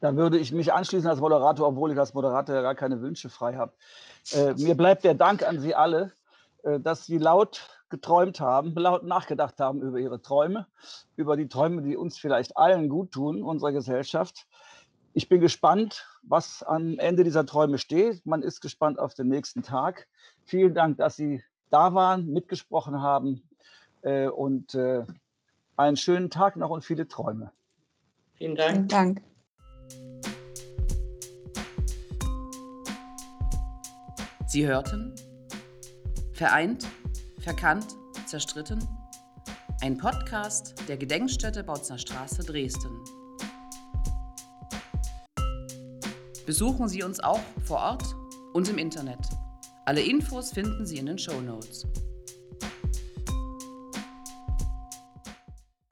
Da 0.00 0.14
würde 0.16 0.38
ich 0.38 0.52
mich 0.52 0.72
anschließen 0.72 1.08
als 1.08 1.20
Moderator, 1.20 1.68
obwohl 1.68 1.92
ich 1.92 1.98
als 1.98 2.14
Moderator 2.14 2.54
ja 2.54 2.62
gar 2.62 2.74
keine 2.74 3.00
Wünsche 3.00 3.28
frei 3.30 3.56
habe. 3.56 3.72
Äh, 4.32 4.54
mir 4.54 4.76
bleibt 4.76 5.04
der 5.04 5.14
Dank 5.14 5.42
an 5.42 5.60
Sie 5.60 5.74
alle, 5.74 6.12
äh, 6.62 6.78
dass 6.80 7.06
Sie 7.06 7.18
laut 7.18 7.68
geträumt 7.88 8.40
haben, 8.40 8.74
laut 8.74 9.04
nachgedacht 9.04 9.60
haben 9.60 9.80
über 9.80 9.98
Ihre 9.98 10.20
Träume, 10.20 10.66
über 11.16 11.36
die 11.36 11.48
Träume, 11.48 11.82
die 11.82 11.96
uns 11.96 12.18
vielleicht 12.18 12.56
allen 12.56 12.88
gut 12.88 13.12
tun, 13.12 13.42
unserer 13.42 13.72
Gesellschaft. 13.72 14.46
Ich 15.14 15.28
bin 15.28 15.40
gespannt, 15.40 16.06
was 16.22 16.62
am 16.62 16.98
Ende 16.98 17.24
dieser 17.24 17.46
Träume 17.46 17.78
steht. 17.78 18.26
Man 18.26 18.42
ist 18.42 18.60
gespannt 18.60 18.98
auf 18.98 19.14
den 19.14 19.28
nächsten 19.28 19.62
Tag. 19.62 20.08
Vielen 20.44 20.74
Dank, 20.74 20.98
dass 20.98 21.16
Sie 21.16 21.42
da 21.70 21.94
waren, 21.94 22.26
mitgesprochen 22.26 23.00
haben 23.00 23.42
äh, 24.02 24.28
und 24.28 24.74
äh, 24.74 25.04
einen 25.76 25.96
schönen 25.96 26.28
Tag 26.28 26.56
noch 26.56 26.70
und 26.70 26.84
viele 26.84 27.08
Träume. 27.08 27.50
Vielen 28.34 28.56
Dank. 28.56 28.72
Vielen 28.72 28.88
Dank. 28.88 29.22
Sie 34.48 34.64
hörten 34.64 35.12
Vereint, 36.32 36.86
verkannt, 37.40 37.86
zerstritten. 38.26 38.86
Ein 39.80 39.98
Podcast 39.98 40.74
der 40.86 40.96
Gedenkstätte 40.96 41.64
Bautzner 41.64 41.98
Straße 41.98 42.44
Dresden. 42.44 42.92
Besuchen 46.46 46.88
Sie 46.88 47.02
uns 47.02 47.18
auch 47.18 47.40
vor 47.64 47.78
Ort 47.78 48.14
und 48.52 48.68
im 48.68 48.78
Internet. 48.78 49.18
Alle 49.84 50.02
Infos 50.02 50.52
finden 50.52 50.86
Sie 50.86 50.98
in 50.98 51.06
den 51.06 51.18
Show 51.18 51.40
Notes. 51.40 51.84